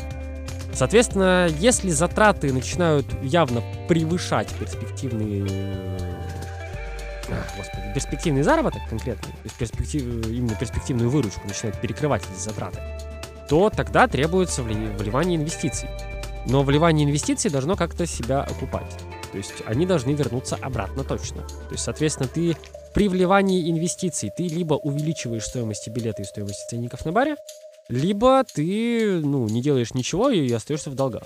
[0.74, 5.46] Соответственно, если затраты начинают явно превышать перспективные
[7.56, 12.80] господи, перспективный заработок конкретно, то есть перспектив, именно перспективную выручку начинает перекрывать эти затраты,
[13.48, 15.88] то тогда требуется вливание инвестиций.
[16.46, 18.90] Но вливание инвестиций должно как-то себя окупать.
[19.32, 21.42] То есть они должны вернуться обратно точно.
[21.42, 22.56] То есть, соответственно, ты
[22.94, 27.36] при вливании инвестиций ты либо увеличиваешь стоимость билета и стоимость ценников на баре,
[27.88, 31.24] либо ты ну, не делаешь ничего и остаешься в долгах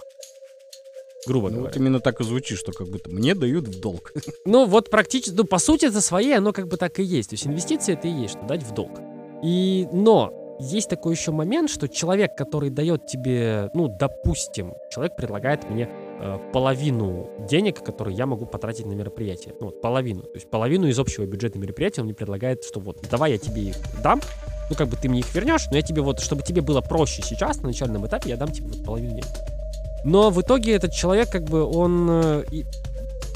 [1.27, 1.73] грубо ну, говоря.
[1.73, 4.13] Вот именно так и звучит, что как будто мне дают в долг.
[4.45, 7.31] Ну, вот практически, ну, по сути, это своей, оно как бы так и есть.
[7.31, 8.99] То есть инвестиции это и есть, что дать в долг.
[9.43, 15.69] И, но есть такой еще момент, что человек, который дает тебе, ну, допустим, человек предлагает
[15.69, 15.89] мне
[16.21, 19.55] э, половину денег, которые я могу потратить на мероприятие.
[19.61, 20.23] Ну, вот половину.
[20.23, 23.63] То есть половину из общего бюджета мероприятия он мне предлагает, что вот, давай я тебе
[23.63, 24.21] их дам,
[24.69, 27.23] ну, как бы ты мне их вернешь, но я тебе вот, чтобы тебе было проще
[27.23, 29.60] сейчас, на начальном этапе, я дам тебе вот половину денег.
[30.05, 32.09] Но в итоге этот человек, как бы, он...
[32.11, 32.45] Э,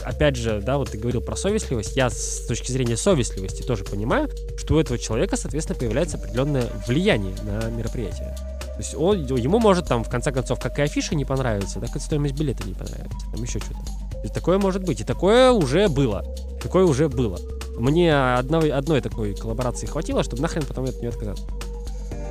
[0.05, 1.97] опять же, да, вот ты говорил про совестливость.
[1.97, 7.35] Я с точки зрения совестливости тоже понимаю, что у этого человека, соответственно, появляется определенное влияние
[7.43, 8.35] на мероприятие.
[8.75, 11.95] То есть он, ему может там, в конце концов, как и афиша не понравится, так
[11.95, 13.17] и стоимость билета не понравится.
[13.33, 13.79] Там еще что-то.
[14.25, 15.01] То такое может быть.
[15.01, 16.25] И такое уже было.
[16.63, 17.39] Такое уже было.
[17.77, 21.45] Мне одной, одной такой коллаборации хватило, чтобы нахрен потом от нее отказаться.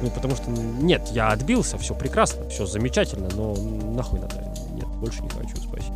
[0.03, 4.35] Ну, потому что, нет, я отбился, все прекрасно, все замечательно, но нахуй надо.
[4.73, 5.95] Нет, больше не хочу, спасибо.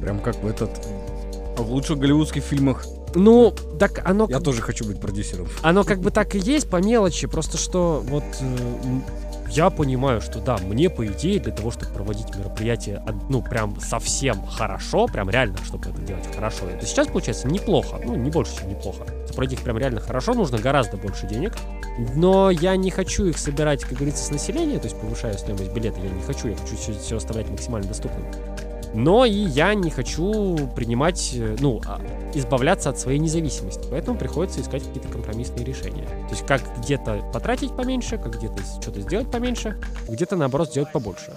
[0.00, 0.70] Прям как в этот...
[1.56, 2.86] В лучших голливудских фильмах.
[3.16, 4.28] Ну, так оно...
[4.30, 5.48] Я тоже хочу быть продюсером.
[5.62, 9.00] Оно как бы так и есть по мелочи, просто что вот э,
[9.50, 14.44] я понимаю, что да, мне по идее для того, чтобы проводить мероприятие, ну, прям совсем
[14.46, 18.70] хорошо, прям реально, чтобы это делать хорошо, это сейчас получается неплохо, ну, не больше, чем
[18.70, 19.04] неплохо.
[19.28, 21.56] Проводить их прям реально хорошо нужно гораздо больше денег,
[22.14, 25.98] но я не хочу их собирать, как говорится, с населения, то есть повышая стоимость билета,
[26.00, 28.24] я не хочу, я хочу все, все оставлять максимально доступным.
[28.92, 32.00] Но и я не хочу принимать, э, ну, а,
[32.34, 33.86] избавляться от своей независимости.
[33.90, 36.04] Поэтому приходится искать какие-то компромиссные решения.
[36.28, 41.36] То есть как где-то потратить поменьше, как где-то что-то сделать поменьше, где-то, наоборот, сделать побольше.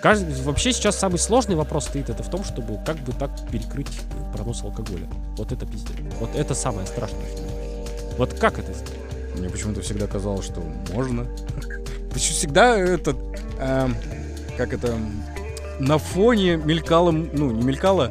[0.00, 3.88] Каждый, вообще сейчас самый сложный вопрос стоит это в том, чтобы как бы так перекрыть
[4.34, 5.08] пронос алкоголя.
[5.36, 5.96] Вот это пиздец.
[6.20, 7.24] Вот это самое страшное.
[8.18, 9.00] Вот как это сделать?
[9.34, 10.60] Мне почему-то всегда казалось, что
[10.92, 11.26] можно.
[12.12, 13.16] Почему всегда этот,
[13.58, 13.88] э,
[14.56, 14.94] как это,
[15.78, 18.10] на фоне мелькала, ну, не мелькала,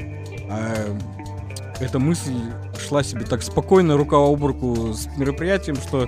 [0.50, 0.74] а
[1.80, 2.36] эта мысль
[2.88, 6.08] шла себе так спокойно, рука об руку с мероприятием, что,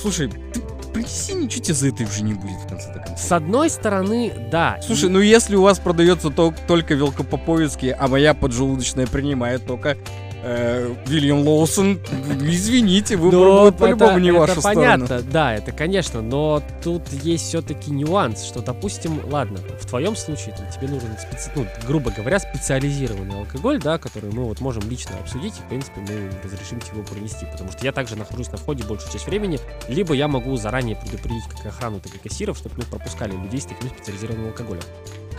[0.00, 0.60] слушай, ты
[0.92, 3.18] принеси, ничего тебе за это уже не будет в конце концов.
[3.18, 4.78] С одной стороны, да.
[4.82, 9.96] Слушай, ну если у вас продается то, только велкопоповицкие, а моя поджелудочная принимает только
[10.44, 11.98] э, Вильям Лоусон,
[12.42, 15.28] извините, выбор но будет по-любому не это вашу понятно, сторону.
[15.32, 20.70] да, это конечно, но тут есть все-таки нюанс, что, допустим, ладно, в твоем случае то
[20.72, 21.50] тебе нужен, специ...
[21.54, 26.00] ну, грубо говоря, специализированный алкоголь, да, который мы вот можем лично обсудить, и, в принципе,
[26.00, 30.14] мы разрешим его принести, потому что я также нахожусь на входе большую часть времени, либо
[30.14, 33.88] я могу заранее предупредить как охрану, так и кассиров, чтобы мы пропускали людей с таким
[33.88, 34.82] специализированным алкоголем.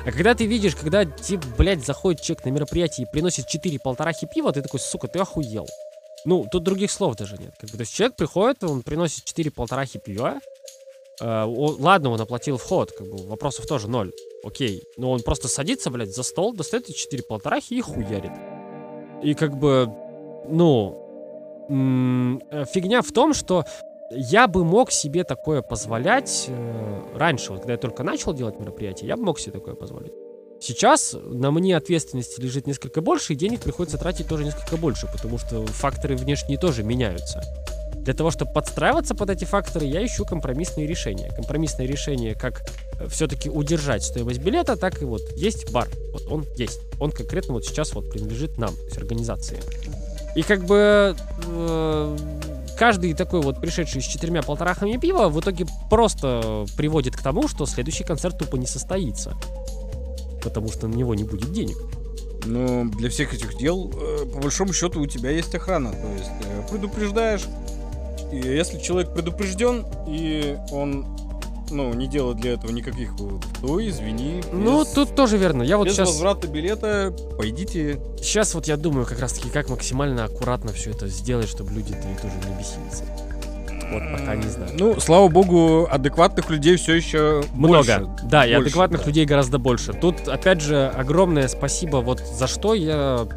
[0.05, 4.27] А когда ты видишь, когда тебе, блядь, заходит человек на мероприятие и приносит 4 полторахи
[4.31, 5.67] пива, ты такой, сука, ты охуел.
[6.25, 7.53] Ну, тут других слов даже нет.
[7.59, 10.39] Как бы, то есть человек приходит, он приносит 4 полторахи пива,
[11.19, 14.11] э, ладно, он оплатил вход, как бы вопросов тоже ноль.
[14.43, 14.83] Окей.
[14.97, 18.31] Но он просто садится, блядь, за стол, достает эти 4 полторахи и хуярит.
[19.23, 19.89] И как бы,
[20.47, 23.65] ну, э, фигня в том, что
[24.11, 29.07] я бы мог себе такое позволять э, раньше, вот когда я только начал делать мероприятие,
[29.07, 30.11] я бы мог себе такое позволить.
[30.59, 35.37] Сейчас на мне ответственности лежит несколько больше, и денег приходится тратить тоже несколько больше, потому
[35.37, 37.43] что факторы внешние тоже меняются.
[37.95, 41.31] Для того, чтобы подстраиваться под эти факторы, я ищу компромиссные решения.
[41.35, 42.61] Компромиссное решение, как
[43.07, 45.87] все-таки удержать стоимость билета, так и вот есть бар.
[46.13, 46.79] Вот он есть.
[46.99, 49.59] Он конкретно вот сейчас вот принадлежит нам, то есть организации.
[50.35, 51.15] И как бы
[51.47, 52.17] э,
[52.77, 57.65] каждый такой вот пришедший с четырьмя полторахами пива в итоге просто приводит к тому, что
[57.65, 59.35] следующий концерт тупо не состоится.
[60.43, 61.77] Потому что на него не будет денег.
[62.45, 65.91] Но для всех этих дел, э, по большому счету, у тебя есть охрана.
[65.91, 67.45] То есть э, предупреждаешь.
[68.31, 71.07] И если человек предупрежден, и он
[71.71, 74.41] ну, не делает для этого никаких выводов, то извини.
[74.51, 75.63] Ну, без- тут тоже верно.
[75.63, 76.09] Я вот без сейчас...
[76.09, 77.99] возврата билета пойдите.
[78.17, 82.15] Сейчас вот я думаю как раз-таки, как максимально аккуратно все это сделать, чтобы люди-то и
[82.21, 83.03] тоже не бесились.
[83.91, 84.71] Вот пока не знаю.
[84.77, 87.75] Ну, слава богу, адекватных людей все еще Много.
[87.77, 88.09] больше.
[88.23, 89.07] да, и Больше, адекватных да.
[89.07, 89.93] людей гораздо больше.
[89.93, 93.27] Тут, опять же, огромное спасибо вот за что я...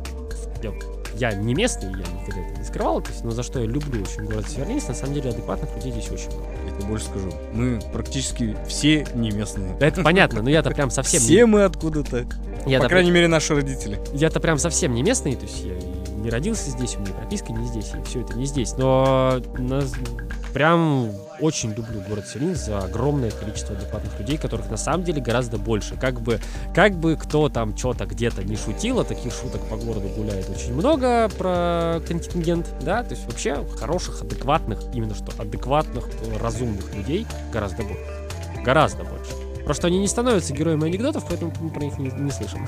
[0.62, 0.72] Я,
[1.16, 4.24] я не местный, я никогда это скрывал, то есть, но за что я люблю очень
[4.24, 6.46] город Севернейс, на самом деле адекватных людей здесь очень много.
[6.66, 7.32] Я тебе больше скажу.
[7.52, 9.74] Мы практически все не местные.
[9.78, 12.26] Да это понятно, но я-то прям совсем Все мы откуда-то.
[12.66, 14.00] Я-то По крайней мере, наши родители.
[14.12, 15.74] я-то прям совсем не местный, то есть я
[16.22, 18.76] не родился здесь, у меня прописка не здесь, и все это не здесь.
[18.76, 19.92] Но нас-
[20.58, 25.56] прям очень люблю город Селин за огромное количество адекватных людей, которых на самом деле гораздо
[25.56, 25.94] больше.
[25.94, 26.40] Как бы,
[26.74, 30.74] как бы кто там что-то где-то не шутил, а таких шуток по городу гуляет очень
[30.74, 36.08] много про контингент, да, то есть вообще хороших, адекватных, именно что адекватных,
[36.40, 38.02] разумных людей гораздо больше.
[38.64, 39.30] Гораздо больше.
[39.64, 42.66] Просто они не становятся героями анекдотов, поэтому мы про них не, не слышим.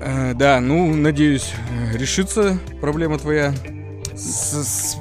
[0.00, 1.52] Э, да, ну, надеюсь,
[1.92, 3.54] э, решится проблема твоя
[4.16, 4.96] с, с-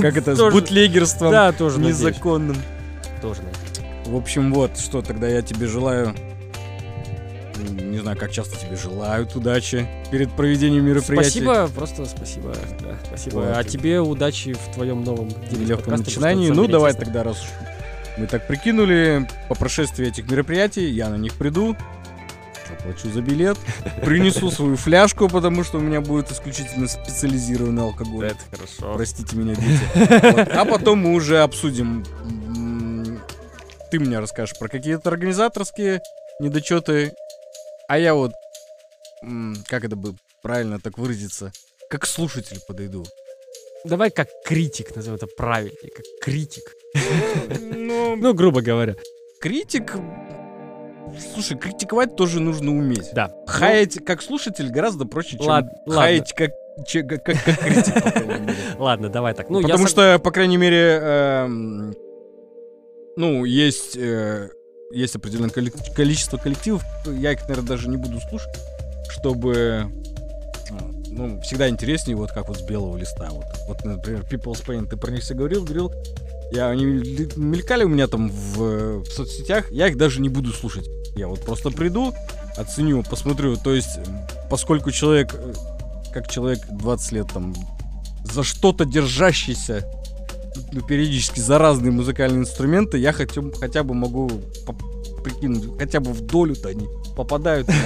[0.00, 2.56] как это, с бутлегерством Да, тоже незаконным.
[3.20, 3.42] Тоже.
[4.06, 6.14] В общем, вот, что тогда я тебе желаю.
[7.70, 11.30] Не знаю, как часто тебе желают удачи перед проведением мероприятия.
[11.30, 12.54] Спасибо, просто спасибо.
[12.80, 13.34] Да, спасибо.
[13.36, 13.56] Вот.
[13.56, 15.66] А тебе удачи в твоем новом деле.
[15.66, 16.50] Легком начинании.
[16.50, 17.38] Ну, давай тогда, раз
[18.16, 21.76] мы так прикинули, по прошествии этих мероприятий я на них приду.
[22.72, 23.56] Заплачу за билет,
[24.04, 28.26] принесу свою фляжку, потому что у меня будет исключительно специализированный алкоголь.
[28.26, 28.94] Это хорошо.
[28.94, 29.80] Простите меня, дети.
[30.32, 30.48] Вот.
[30.48, 32.04] А потом мы уже обсудим.
[33.90, 36.00] Ты мне расскажешь про какие-то организаторские
[36.40, 37.12] недочеты,
[37.88, 38.32] а я вот,
[39.66, 41.52] как это бы правильно так выразиться,
[41.90, 43.04] как слушатель подойду.
[43.84, 46.62] Давай как критик назовем это правильнее, как критик.
[47.60, 48.94] Ну, Ну, грубо говоря.
[49.40, 49.94] критик...
[51.34, 53.10] Слушай, критиковать тоже нужно уметь.
[53.12, 53.32] Да.
[53.46, 55.94] Хаять как слушатель гораздо проще, чем Лад- ладно.
[55.94, 56.50] хаять как,
[56.86, 57.94] че- как, как- как критик.
[58.78, 59.50] Ладно, давай так.
[59.50, 61.94] Ну, Потому что, по крайней мере, эм,
[63.16, 64.48] ну, есть, э,
[64.92, 68.54] есть определенное количество коллективов, я их, наверное, даже не буду слушать,
[69.10, 69.84] чтобы, э,
[71.10, 73.28] ну, всегда интереснее, вот как вот с белого листа.
[73.30, 75.92] Вот, вот например, People's Pain, ты про них все говорил, говорил,
[76.52, 80.52] я, они ли- мелькали у меня там в, в соцсетях, я их даже не буду
[80.52, 80.88] слушать.
[81.14, 82.14] Я вот просто приду,
[82.56, 83.56] оценю, посмотрю.
[83.56, 83.98] То есть,
[84.50, 85.52] поскольку человек, э,
[86.12, 87.54] как человек 20 лет там,
[88.24, 89.86] за что-то держащийся,
[90.72, 94.30] ну, периодически за разные музыкальные инструменты, я хотя, хотя бы могу
[95.22, 97.68] прикинуть, хотя бы в долю-то они попадают.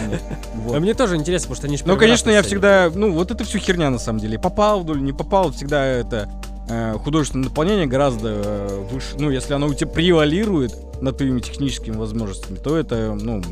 [0.55, 0.75] Вот.
[0.75, 3.45] А мне тоже интересно, потому что они ж Ну, конечно, я всегда, ну, вот это
[3.45, 4.39] все херня на самом деле.
[4.39, 6.29] Попал вдоль, не попал, всегда это
[6.99, 9.17] художественное наполнение гораздо э, выше.
[9.19, 13.43] Ну, если оно у тебя превалирует над твоими техническими возможностями, то это, ну,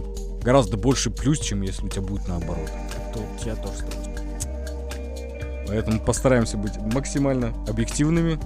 [0.43, 2.71] гораздо больше плюс, чем если у тебя будет наоборот.
[3.13, 4.11] Тут я тоже согласен.
[5.67, 8.39] Поэтому постараемся быть максимально объективными.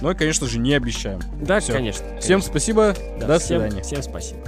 [0.00, 1.20] Ну и, конечно же, не обещаем.
[1.40, 1.72] Да, Всё.
[1.72, 2.04] конечно.
[2.20, 2.50] Всем конечно.
[2.50, 2.94] спасибо.
[3.20, 3.82] Да, До всем- свидания.
[3.82, 4.40] Всем спасибо.